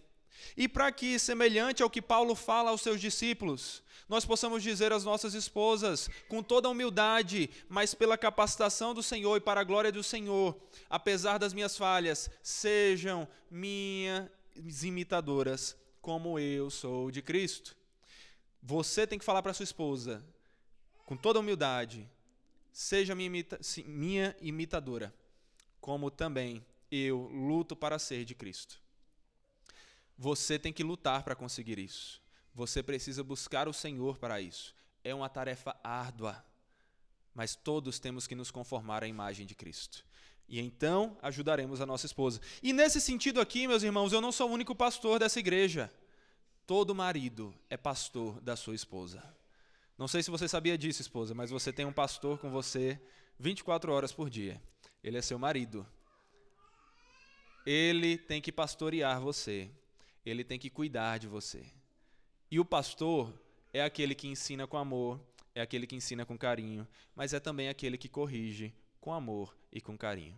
[0.56, 5.04] e para que, semelhante ao que Paulo fala aos seus discípulos, nós possamos dizer às
[5.04, 10.02] nossas esposas, com toda humildade, mas pela capacitação do Senhor e para a glória do
[10.02, 10.56] Senhor,
[10.88, 14.28] apesar das minhas falhas, sejam minhas
[14.82, 17.76] imitadoras, como eu sou de Cristo.
[18.62, 20.24] Você tem que falar para sua esposa,
[21.04, 22.08] com toda humildade,
[22.72, 25.12] seja minha, imita minha imitadora,
[25.80, 28.85] como também eu luto para ser de Cristo.
[30.18, 32.22] Você tem que lutar para conseguir isso.
[32.54, 34.74] Você precisa buscar o Senhor para isso.
[35.04, 36.44] É uma tarefa árdua,
[37.34, 40.04] mas todos temos que nos conformar à imagem de Cristo.
[40.48, 42.40] E então ajudaremos a nossa esposa.
[42.62, 45.92] E nesse sentido aqui, meus irmãos, eu não sou o único pastor dessa igreja.
[46.66, 49.22] Todo marido é pastor da sua esposa.
[49.98, 53.00] Não sei se você sabia disso, esposa, mas você tem um pastor com você
[53.38, 54.60] 24 horas por dia.
[55.02, 55.86] Ele é seu marido.
[57.64, 59.70] Ele tem que pastorear você.
[60.26, 61.64] Ele tem que cuidar de você.
[62.50, 63.32] E o pastor
[63.72, 65.20] é aquele que ensina com amor,
[65.54, 69.80] é aquele que ensina com carinho, mas é também aquele que corrige com amor e
[69.80, 70.36] com carinho.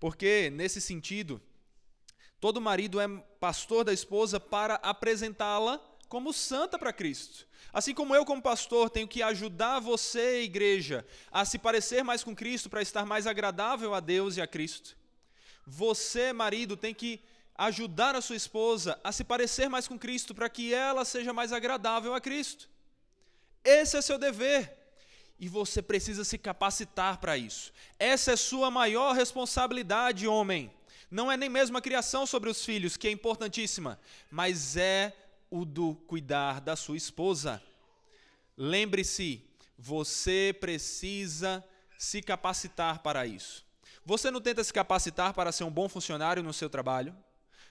[0.00, 1.40] Porque, nesse sentido,
[2.40, 3.06] todo marido é
[3.38, 7.46] pastor da esposa para apresentá-la como santa para Cristo.
[7.72, 12.34] Assim como eu, como pastor, tenho que ajudar você, igreja, a se parecer mais com
[12.34, 14.96] Cristo para estar mais agradável a Deus e a Cristo.
[15.66, 17.20] Você, marido, tem que
[17.58, 21.52] ajudar a sua esposa a se parecer mais com Cristo, para que ela seja mais
[21.52, 22.70] agradável a Cristo.
[23.64, 24.76] Esse é seu dever.
[25.40, 27.72] E você precisa se capacitar para isso.
[27.98, 30.70] Essa é sua maior responsabilidade, homem.
[31.10, 33.98] Não é nem mesmo a criação sobre os filhos, que é importantíssima,
[34.30, 35.16] mas é
[35.50, 37.62] o do cuidar da sua esposa.
[38.56, 39.42] Lembre-se,
[39.76, 41.64] você precisa
[41.98, 43.64] se capacitar para isso.
[44.04, 47.16] Você não tenta se capacitar para ser um bom funcionário no seu trabalho?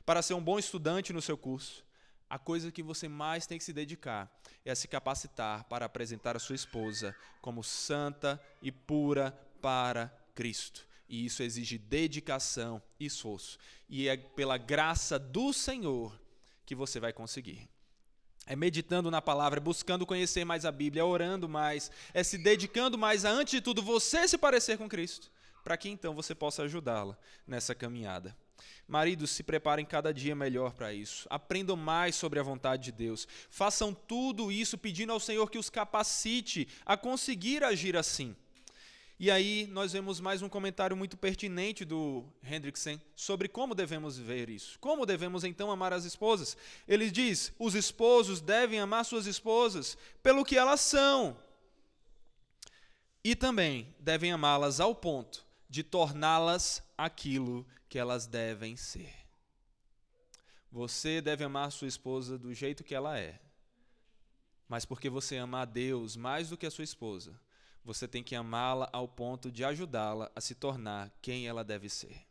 [0.07, 1.83] Para ser um bom estudante no seu curso,
[2.29, 4.31] a coisa que você mais tem que se dedicar
[4.63, 10.87] é a se capacitar para apresentar a sua esposa como santa e pura para Cristo.
[11.09, 13.59] E isso exige dedicação e esforço.
[13.89, 16.17] E é pela graça do Senhor
[16.65, 17.67] que você vai conseguir.
[18.45, 22.37] É meditando na palavra, é buscando conhecer mais a Bíblia, é orando mais, é se
[22.37, 25.29] dedicando mais a, antes de tudo, você se parecer com Cristo,
[25.65, 28.33] para que então você possa ajudá-la nessa caminhada.
[28.87, 31.27] Maridos, se preparem cada dia melhor para isso.
[31.29, 33.27] Aprendam mais sobre a vontade de Deus.
[33.49, 38.35] Façam tudo isso pedindo ao Senhor que os capacite a conseguir agir assim.
[39.19, 44.47] E aí nós vemos mais um comentário muito pertinente do Hendrickson sobre como devemos ver
[44.47, 44.77] isso.
[44.79, 46.55] Como devemos então amar as esposas?
[46.87, 51.35] Ele diz: os esposos devem amar suas esposas pelo que elas são.
[53.23, 59.13] E também devem amá-las ao ponto de torná-las aquilo que elas devem ser.
[60.71, 63.39] Você deve amar sua esposa do jeito que ela é.
[64.67, 67.39] Mas porque você ama a Deus mais do que a sua esposa,
[67.83, 72.25] você tem que amá-la ao ponto de ajudá-la a se tornar quem ela deve ser.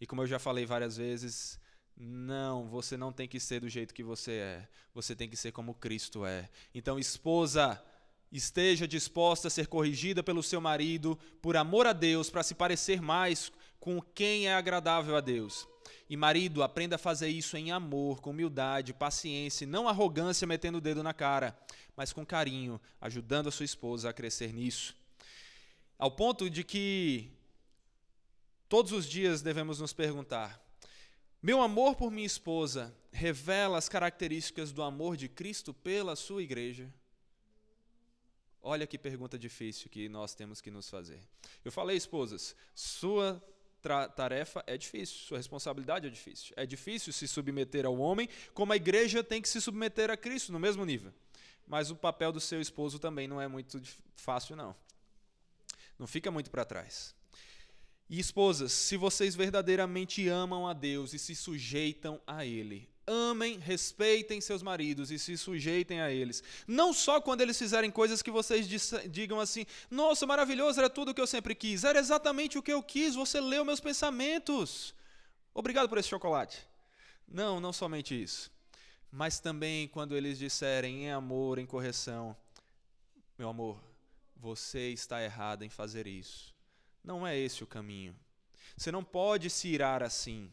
[0.00, 1.60] E como eu já falei várias vezes,
[1.96, 4.68] não, você não tem que ser do jeito que você é.
[4.94, 6.48] Você tem que ser como Cristo é.
[6.74, 7.82] Então, esposa,
[8.30, 13.00] esteja disposta a ser corrigida pelo seu marido por amor a Deus, para se parecer
[13.00, 15.68] mais com quem é agradável a Deus.
[16.08, 20.80] E marido, aprenda a fazer isso em amor, com humildade, paciência, não arrogância metendo o
[20.80, 21.56] dedo na cara,
[21.96, 24.94] mas com carinho, ajudando a sua esposa a crescer nisso.
[25.98, 27.30] Ao ponto de que
[28.68, 30.60] todos os dias devemos nos perguntar:
[31.42, 36.92] meu amor por minha esposa revela as características do amor de Cristo pela sua igreja?
[38.66, 41.20] Olha que pergunta difícil que nós temos que nos fazer.
[41.62, 43.38] Eu falei, esposas, sua
[44.16, 46.54] tarefa é difícil, sua responsabilidade é difícil.
[46.56, 50.50] É difícil se submeter ao homem, como a igreja tem que se submeter a Cristo
[50.50, 51.12] no mesmo nível.
[51.66, 53.78] Mas o papel do seu esposo também não é muito
[54.16, 54.74] fácil, não.
[55.98, 57.14] Não fica muito para trás.
[58.08, 64.40] E esposas, se vocês verdadeiramente amam a Deus e se sujeitam a Ele, amem, respeitem
[64.40, 66.42] seus maridos e se sujeitem a eles.
[66.66, 68.66] Não só quando eles fizerem coisas que vocês
[69.10, 71.84] digam assim: nossa, maravilhoso, era tudo o que eu sempre quis.
[71.84, 74.94] Era exatamente o que eu quis, você leu meus pensamentos.
[75.52, 76.66] Obrigado por esse chocolate.
[77.28, 78.50] Não, não somente isso.
[79.10, 82.36] Mas também quando eles disserem em amor, em correção:
[83.38, 83.80] meu amor,
[84.36, 86.54] você está errado em fazer isso.
[87.02, 88.16] Não é esse o caminho.
[88.76, 90.50] Você não pode se irar assim.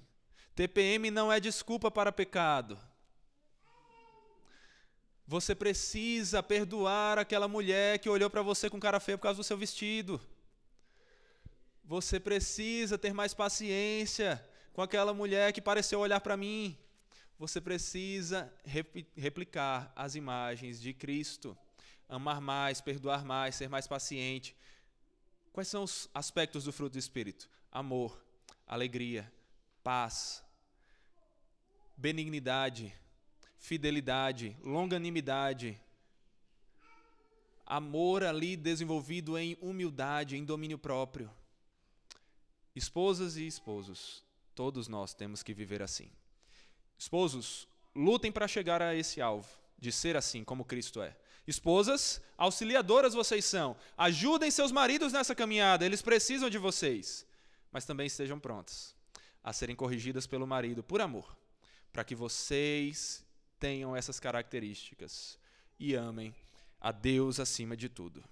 [0.56, 2.78] TPM não é desculpa para pecado.
[5.26, 9.43] Você precisa perdoar aquela mulher que olhou para você com cara feia por causa do
[9.43, 10.20] seu vestido.
[11.86, 16.78] Você precisa ter mais paciência com aquela mulher que pareceu olhar para mim.
[17.39, 18.54] Você precisa
[19.16, 21.58] replicar as imagens de Cristo.
[22.10, 24.56] Amar mais, perdoar mais, ser mais paciente.
[25.54, 27.49] Quais são os aspectos do fruto do Espírito?
[27.72, 28.22] Amor,
[28.68, 29.32] alegria,
[29.84, 30.44] paz,
[31.98, 32.94] benignidade,
[33.58, 35.80] fidelidade, longanimidade,
[37.66, 41.32] amor ali desenvolvido em humildade, em domínio próprio.
[42.76, 44.24] Esposas e esposos,
[44.56, 46.10] todos nós temos que viver assim.
[46.98, 51.16] Esposos, lutem para chegar a esse alvo, de ser assim como Cristo é.
[51.48, 53.76] Esposas, auxiliadoras vocês são.
[53.98, 57.26] Ajudem seus maridos nessa caminhada, eles precisam de vocês.
[57.72, 58.96] Mas também estejam prontos
[59.44, 61.36] a serem corrigidas pelo marido por amor,
[61.92, 63.24] para que vocês
[63.60, 65.38] tenham essas características
[65.80, 66.34] e amem
[66.80, 68.24] a Deus acima de tudo.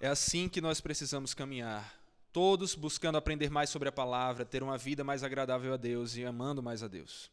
[0.00, 1.98] É assim que nós precisamos caminhar,
[2.32, 6.24] todos buscando aprender mais sobre a palavra, ter uma vida mais agradável a Deus e
[6.24, 7.30] amando mais a Deus.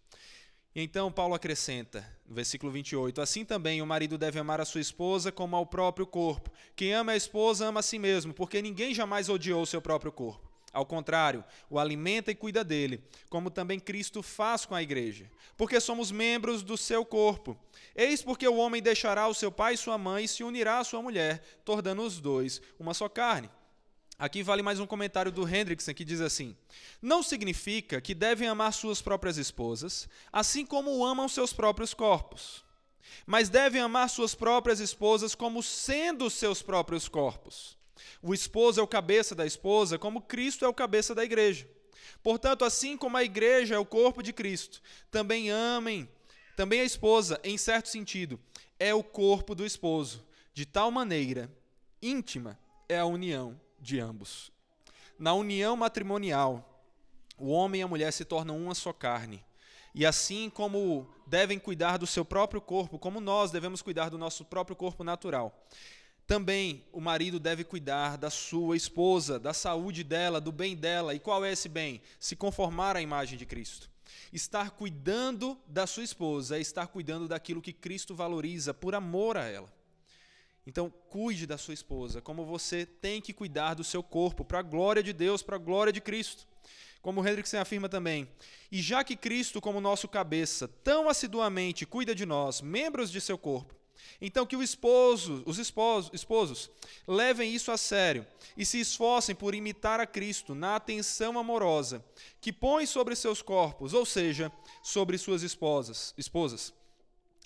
[0.76, 4.82] E então Paulo acrescenta, no versículo 28, assim também o marido deve amar a sua
[4.82, 6.50] esposa como ao próprio corpo.
[6.76, 10.12] Quem ama a esposa ama a si mesmo, porque ninguém jamais odiou o seu próprio
[10.12, 10.53] corpo.
[10.74, 15.80] Ao contrário, o alimenta e cuida dele, como também Cristo faz com a igreja, porque
[15.80, 17.56] somos membros do seu corpo.
[17.96, 20.84] Eis porque o homem deixará o seu pai e sua mãe e se unirá à
[20.84, 23.52] sua mulher, tornando os dois uma só carne.
[24.18, 26.58] Aqui vale mais um comentário do Hendrickson que diz assim:
[27.00, 32.64] Não significa que devem amar suas próprias esposas, assim como amam seus próprios corpos,
[33.28, 37.78] mas devem amar suas próprias esposas como sendo seus próprios corpos.
[38.22, 41.68] O esposo é o cabeça da esposa, como Cristo é o cabeça da igreja.
[42.22, 44.82] Portanto, assim como a igreja é o corpo de Cristo,
[45.12, 46.10] também amem,
[46.56, 48.40] também a esposa, em certo sentido,
[48.80, 50.26] é o corpo do esposo.
[50.54, 51.52] De tal maneira,
[52.02, 54.52] íntima é a união de ambos.
[55.18, 56.86] Na união matrimonial,
[57.38, 59.44] o homem e a mulher se tornam uma só carne.
[59.96, 64.44] E assim como devem cuidar do seu próprio corpo, como nós devemos cuidar do nosso
[64.44, 65.66] próprio corpo natural,
[66.26, 71.14] também o marido deve cuidar da sua esposa, da saúde dela, do bem dela.
[71.14, 72.02] E qual é esse bem?
[72.20, 73.90] Se conformar à imagem de Cristo.
[74.32, 79.46] Estar cuidando da sua esposa é estar cuidando daquilo que Cristo valoriza por amor a
[79.46, 79.72] ela.
[80.66, 84.64] Então, cuide da sua esposa, como você tem que cuidar do seu corpo, para a
[84.64, 86.48] glória de Deus, para a glória de Cristo.
[87.02, 88.30] Como Hendrickson afirma também.
[88.72, 93.38] E já que Cristo, como nosso cabeça, tão assiduamente cuida de nós, membros de seu
[93.38, 93.76] corpo,
[94.22, 96.70] então que o esposo, os esposos, esposos
[97.08, 98.26] levem isso a sério
[98.56, 102.04] e se esforcem por imitar a Cristo na atenção amorosa
[102.40, 104.52] que põe sobre seus corpos, ou seja,
[104.82, 106.74] sobre suas esposas, esposas.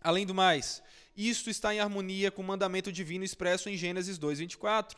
[0.01, 0.83] Além do mais,
[1.15, 4.95] isto está em harmonia com o mandamento divino expresso em Gênesis 2:24,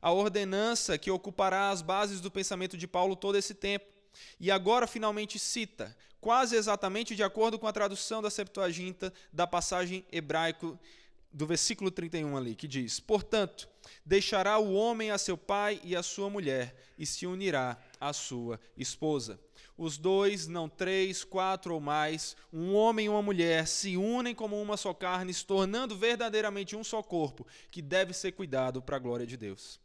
[0.00, 3.91] a ordenança que ocupará as bases do pensamento de Paulo todo esse tempo.
[4.38, 10.04] E agora finalmente cita, quase exatamente de acordo com a tradução da Septuaginta da passagem
[10.10, 10.78] hebraico
[11.32, 13.68] do versículo 31 ali, que diz: Portanto,
[14.04, 18.60] deixará o homem a seu pai e a sua mulher, e se unirá à sua
[18.76, 19.40] esposa.
[19.76, 24.60] Os dois, não três, quatro ou mais, um homem e uma mulher, se unem como
[24.60, 29.00] uma só carne, se tornando verdadeiramente um só corpo, que deve ser cuidado para a
[29.00, 29.80] glória de Deus.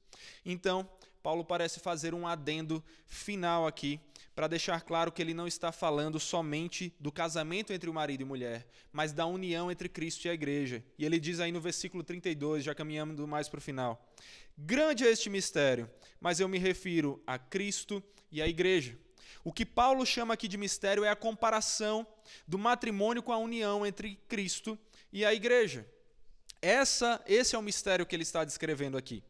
[0.46, 0.88] Então,
[1.24, 4.00] Paulo parece fazer um adendo final aqui
[4.38, 8.24] para deixar claro que ele não está falando somente do casamento entre o marido e
[8.24, 10.84] mulher, mas da união entre Cristo e a igreja.
[10.96, 14.00] E ele diz aí no versículo 32, já caminhando mais para o final:
[14.56, 15.90] Grande é este mistério,
[16.22, 18.02] mas eu me refiro a Cristo
[18.32, 18.96] e à igreja.
[19.44, 22.06] O que Paulo chama aqui de mistério é a comparação
[22.48, 24.78] do matrimônio com a união entre Cristo
[25.12, 25.84] e a igreja.
[26.62, 29.24] Essa, esse é o mistério que ele está descrevendo aqui.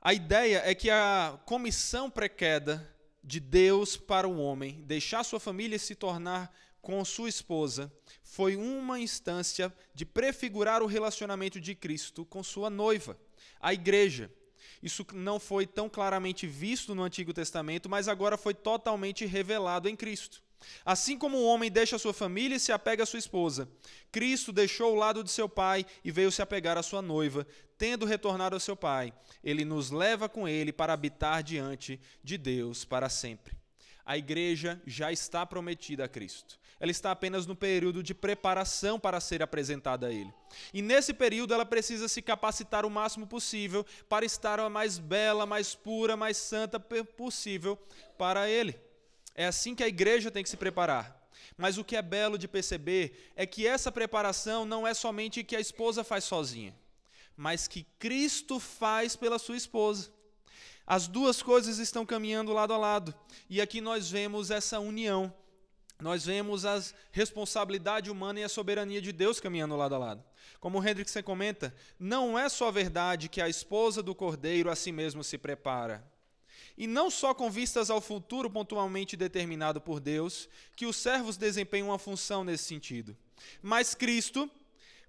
[0.00, 5.76] A ideia é que a comissão pré-queda de Deus para o homem, deixar sua família
[5.76, 7.92] e se tornar com sua esposa,
[8.22, 13.18] foi uma instância de prefigurar o relacionamento de Cristo com sua noiva,
[13.60, 14.32] a igreja.
[14.82, 19.96] Isso não foi tão claramente visto no Antigo Testamento, mas agora foi totalmente revelado em
[19.96, 20.42] Cristo.
[20.84, 23.68] Assim como o homem deixa sua família e se apega à sua esposa,
[24.12, 27.46] Cristo deixou o lado de seu pai e veio se apegar à sua noiva,
[27.78, 29.12] tendo retornado ao seu pai.
[29.42, 33.60] Ele nos leva com ele para habitar diante de Deus para sempre.
[34.04, 36.58] A igreja já está prometida a Cristo.
[36.80, 40.32] Ela está apenas no período de preparação para ser apresentada a Ele.
[40.72, 45.44] E nesse período ela precisa se capacitar o máximo possível para estar a mais bela,
[45.44, 47.78] mais pura, mais santa possível
[48.16, 48.74] para Ele.
[49.34, 51.20] É assim que a igreja tem que se preparar.
[51.56, 55.56] Mas o que é belo de perceber é que essa preparação não é somente que
[55.56, 56.74] a esposa faz sozinha,
[57.36, 60.10] mas que Cristo faz pela sua esposa.
[60.86, 63.14] As duas coisas estão caminhando lado a lado.
[63.48, 65.32] E aqui nós vemos essa união.
[66.00, 66.82] Nós vemos a
[67.12, 70.24] responsabilidade humana e a soberania de Deus caminhando lado a lado.
[70.58, 74.90] Como o Hendrickson comenta, não é só verdade que a esposa do cordeiro a si
[74.90, 76.04] mesmo se prepara,
[76.80, 81.88] e não só com vistas ao futuro pontualmente determinado por Deus, que os servos desempenham
[81.88, 83.14] uma função nesse sentido,
[83.60, 84.50] mas Cristo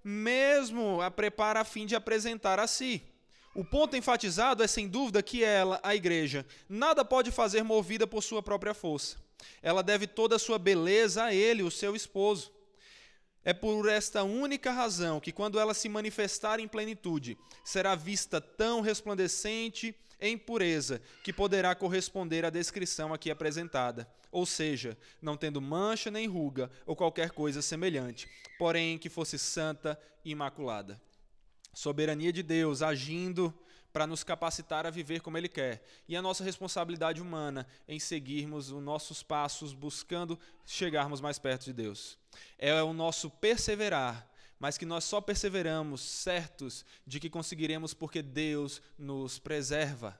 [0.04, 3.02] mesmo a prepara a fim de apresentar a si.
[3.54, 8.22] O ponto enfatizado é sem dúvida que ela, a igreja, nada pode fazer movida por
[8.22, 9.16] sua própria força.
[9.62, 12.52] Ela deve toda a sua beleza a ele, o seu esposo.
[13.44, 18.80] É por esta única razão que, quando ela se manifestar em plenitude, será vista tão
[18.80, 26.10] resplandecente em pureza que poderá corresponder à descrição aqui apresentada, ou seja, não tendo mancha
[26.10, 31.00] nem ruga ou qualquer coisa semelhante, porém que fosse santa e imaculada.
[31.74, 33.52] Soberania de Deus agindo
[33.92, 35.84] para nos capacitar a viver como Ele quer.
[36.08, 41.72] E a nossa responsabilidade humana em seguirmos os nossos passos, buscando chegarmos mais perto de
[41.72, 42.18] Deus.
[42.58, 44.26] É o nosso perseverar,
[44.58, 50.18] mas que nós só perseveramos certos de que conseguiremos porque Deus nos preserva.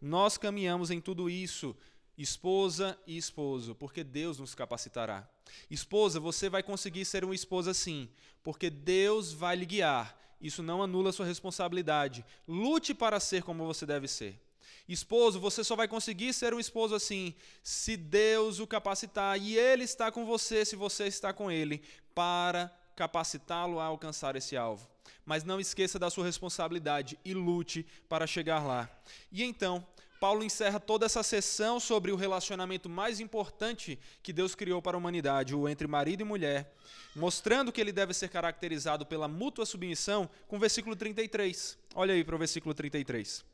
[0.00, 1.74] Nós caminhamos em tudo isso,
[2.18, 5.26] esposa e esposo, porque Deus nos capacitará.
[5.70, 8.10] Esposa, você vai conseguir ser uma esposa sim,
[8.42, 12.24] porque Deus vai lhe guiar isso não anula sua responsabilidade.
[12.46, 14.40] Lute para ser como você deve ser.
[14.88, 19.82] Esposo, você só vai conseguir ser um esposo assim se Deus o capacitar e Ele
[19.82, 21.82] está com você se você está com Ele
[22.14, 24.88] para capacitá-lo a alcançar esse alvo.
[25.24, 28.88] Mas não esqueça da sua responsabilidade e lute para chegar lá.
[29.32, 29.84] E então,
[30.26, 34.98] Paulo encerra toda essa sessão sobre o relacionamento mais importante que Deus criou para a
[34.98, 36.74] humanidade, o entre marido e mulher,
[37.14, 41.78] mostrando que ele deve ser caracterizado pela mútua submissão, com o versículo 33.
[41.94, 43.44] Olha aí para o versículo 33.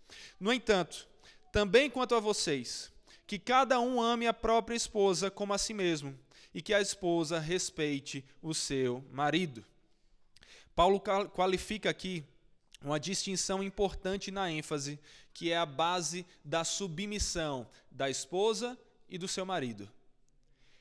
[0.40, 1.06] No entanto,
[1.52, 2.90] também quanto a vocês,
[3.26, 6.18] que cada um ame a própria esposa como a si mesmo,
[6.54, 9.62] e que a esposa respeite o seu marido.
[10.74, 10.98] Paulo
[11.34, 12.24] qualifica aqui
[12.84, 14.98] uma distinção importante na ênfase,
[15.32, 18.78] que é a base da submissão da esposa
[19.08, 19.88] e do seu marido.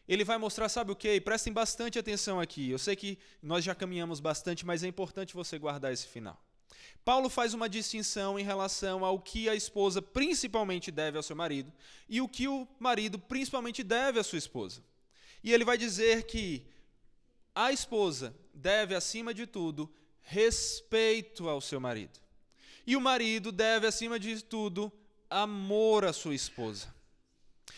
[0.08, 1.22] Ele vai mostrar, sabe o que?
[1.22, 2.70] Prestem bastante atenção aqui.
[2.70, 6.42] Eu sei que nós já caminhamos bastante, mas é importante você guardar esse final.
[7.04, 11.72] Paulo faz uma distinção em relação ao que a esposa principalmente deve ao seu marido
[12.08, 14.84] e o que o marido principalmente deve à sua esposa.
[15.44, 16.64] E ele vai dizer que
[17.56, 19.92] a esposa deve, acima de tudo,
[20.22, 22.20] respeito ao seu marido.
[22.86, 24.92] E o marido deve, acima de tudo,
[25.30, 26.94] amor à sua esposa.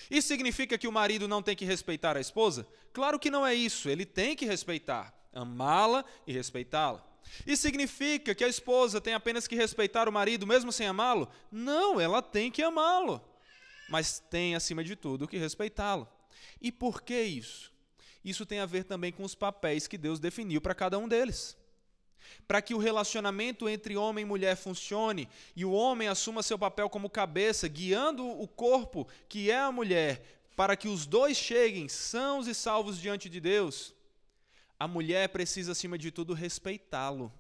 [0.10, 2.68] Isso significa que o marido não tem que respeitar a esposa?
[2.92, 3.90] Claro que não é isso.
[3.90, 7.06] Ele tem que respeitar, amá-la e respeitá-la.
[7.46, 11.30] Isso significa que a esposa tem apenas que respeitar o marido mesmo sem amá-lo?
[11.52, 13.22] Não, ela tem que amá-lo.
[13.90, 16.08] Mas tem, acima de tudo, que respeitá-lo.
[16.62, 17.72] E por que isso?
[18.24, 21.58] Isso tem a ver também com os papéis que Deus definiu para cada um deles
[22.48, 26.90] para que o relacionamento entre homem e mulher funcione e o homem assuma seu papel
[26.90, 32.48] como cabeça, guiando o corpo, que é a mulher, para que os dois cheguem sãos
[32.48, 33.94] e salvos diante de Deus,
[34.80, 37.32] a mulher precisa, acima de tudo, respeitá-lo.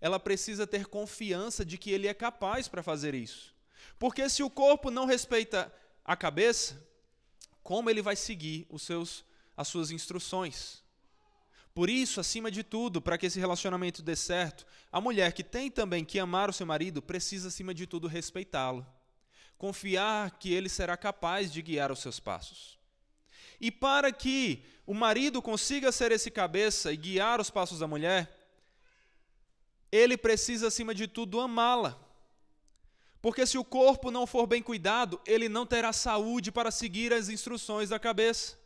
[0.00, 3.54] Ela precisa ter confiança de que ele é capaz para fazer isso.
[3.98, 5.72] Porque se o corpo não respeita
[6.04, 6.82] a cabeça,
[7.62, 9.24] como ele vai seguir os seus,
[9.56, 10.82] as suas instruções.
[11.76, 15.70] Por isso, acima de tudo, para que esse relacionamento dê certo, a mulher que tem
[15.70, 18.86] também que amar o seu marido precisa, acima de tudo, respeitá-lo.
[19.58, 22.78] Confiar que ele será capaz de guiar os seus passos.
[23.60, 28.34] E para que o marido consiga ser esse cabeça e guiar os passos da mulher,
[29.92, 32.00] ele precisa, acima de tudo, amá-la.
[33.20, 37.28] Porque se o corpo não for bem cuidado, ele não terá saúde para seguir as
[37.28, 38.56] instruções da cabeça.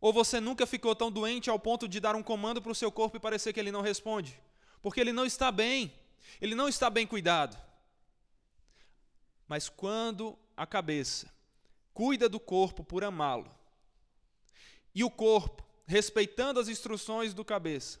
[0.00, 2.92] Ou você nunca ficou tão doente ao ponto de dar um comando para o seu
[2.92, 4.38] corpo e parecer que ele não responde?
[4.82, 5.92] Porque ele não está bem,
[6.40, 7.56] ele não está bem cuidado.
[9.48, 11.32] Mas quando a cabeça
[11.94, 13.50] cuida do corpo por amá-lo,
[14.94, 18.00] e o corpo, respeitando as instruções do cabeça,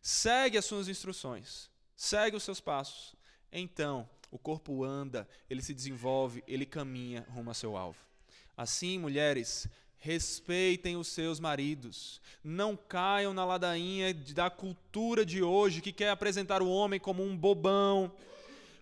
[0.00, 3.14] segue as suas instruções, segue os seus passos,
[3.50, 7.98] então o corpo anda, ele se desenvolve, ele caminha rumo ao seu alvo.
[8.56, 9.66] Assim, mulheres,
[9.98, 12.20] respeitem os seus maridos.
[12.42, 17.36] Não caiam na ladainha da cultura de hoje que quer apresentar o homem como um
[17.36, 18.12] bobão,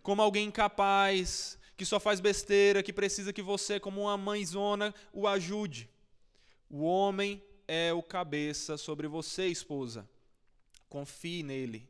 [0.03, 5.27] como alguém incapaz, que só faz besteira, que precisa que você, como uma mãezona, o
[5.27, 5.89] ajude.
[6.71, 10.09] O homem é o cabeça sobre você, esposa.
[10.89, 11.89] Confie nele.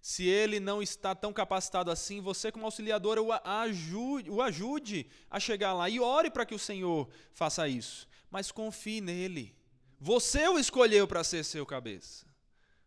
[0.00, 5.40] Se ele não está tão capacitado assim, você, como auxiliadora, o ajude, o ajude a
[5.40, 8.06] chegar lá e ore para que o Senhor faça isso.
[8.36, 9.56] Mas confie nele.
[9.98, 12.26] Você o escolheu para ser seu cabeça.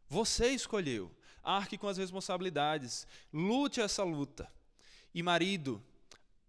[0.07, 1.09] Você escolheu.
[1.43, 3.07] Arque com as responsabilidades.
[3.34, 4.47] Lute essa luta.
[5.11, 5.84] E marido,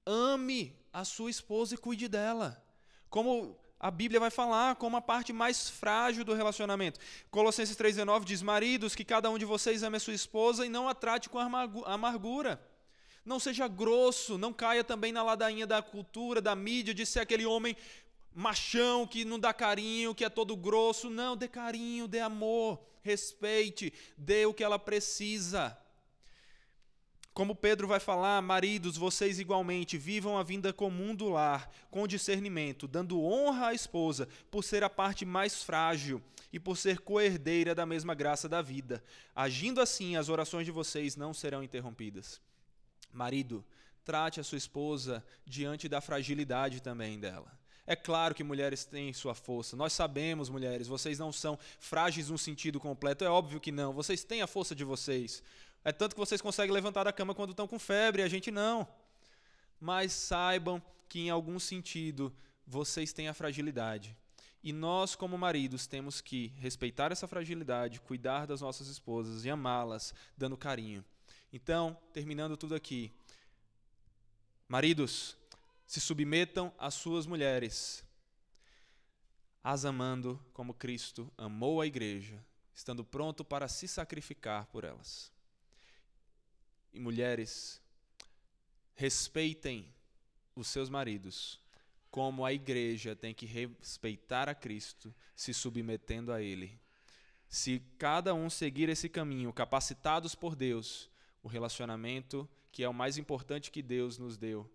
[0.05, 2.63] ame a sua esposa e cuide dela.
[3.09, 7.01] Como a Bíblia vai falar como a parte mais frágil do relacionamento.
[7.31, 10.87] Colossenses 3,19 diz: Maridos, que cada um de vocês ame a sua esposa e não
[10.87, 12.61] a trate com amargura.
[13.25, 17.47] Não seja grosso, não caia também na ladainha da cultura, da mídia, de ser aquele
[17.47, 17.75] homem
[18.35, 21.11] machão que não dá carinho, que é todo grosso.
[21.11, 25.77] Não, dê carinho, dê amor, respeite, dê o que ela precisa.
[27.33, 32.89] Como Pedro vai falar, maridos, vocês igualmente vivam a vinda comum do lar, com discernimento,
[32.89, 36.21] dando honra à esposa, por ser a parte mais frágil
[36.53, 39.03] e por ser coerdeira da mesma graça da vida.
[39.35, 42.41] Agindo assim, as orações de vocês não serão interrompidas.
[43.13, 43.65] Marido,
[44.05, 47.60] trate a sua esposa diante da fragilidade também dela.
[47.91, 49.75] É claro que mulheres têm sua força.
[49.75, 53.25] Nós sabemos, mulheres, vocês não são frágeis no sentido completo.
[53.25, 53.93] É óbvio que não.
[53.93, 55.43] Vocês têm a força de vocês.
[55.85, 58.87] É tanto que vocês conseguem levantar da cama quando estão com febre, a gente não.
[59.81, 62.33] Mas saibam que, em algum sentido,
[62.65, 64.17] vocês têm a fragilidade.
[64.63, 70.15] E nós, como maridos, temos que respeitar essa fragilidade, cuidar das nossas esposas e amá-las,
[70.39, 71.05] dando carinho.
[71.53, 73.11] Então, terminando tudo aqui,
[74.69, 75.37] maridos,
[75.91, 78.05] se submetam às suas mulheres,
[79.61, 82.41] as amando como Cristo amou a igreja,
[82.73, 85.33] estando pronto para se sacrificar por elas.
[86.93, 87.83] E mulheres,
[88.95, 89.93] respeitem
[90.55, 91.59] os seus maridos,
[92.09, 96.81] como a igreja tem que respeitar a Cristo, se submetendo a Ele.
[97.49, 101.11] Se cada um seguir esse caminho, capacitados por Deus,
[101.43, 104.71] o relacionamento, que é o mais importante que Deus nos deu,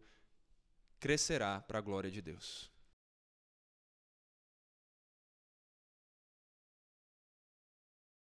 [1.06, 2.74] crescerá para a glória de Deus.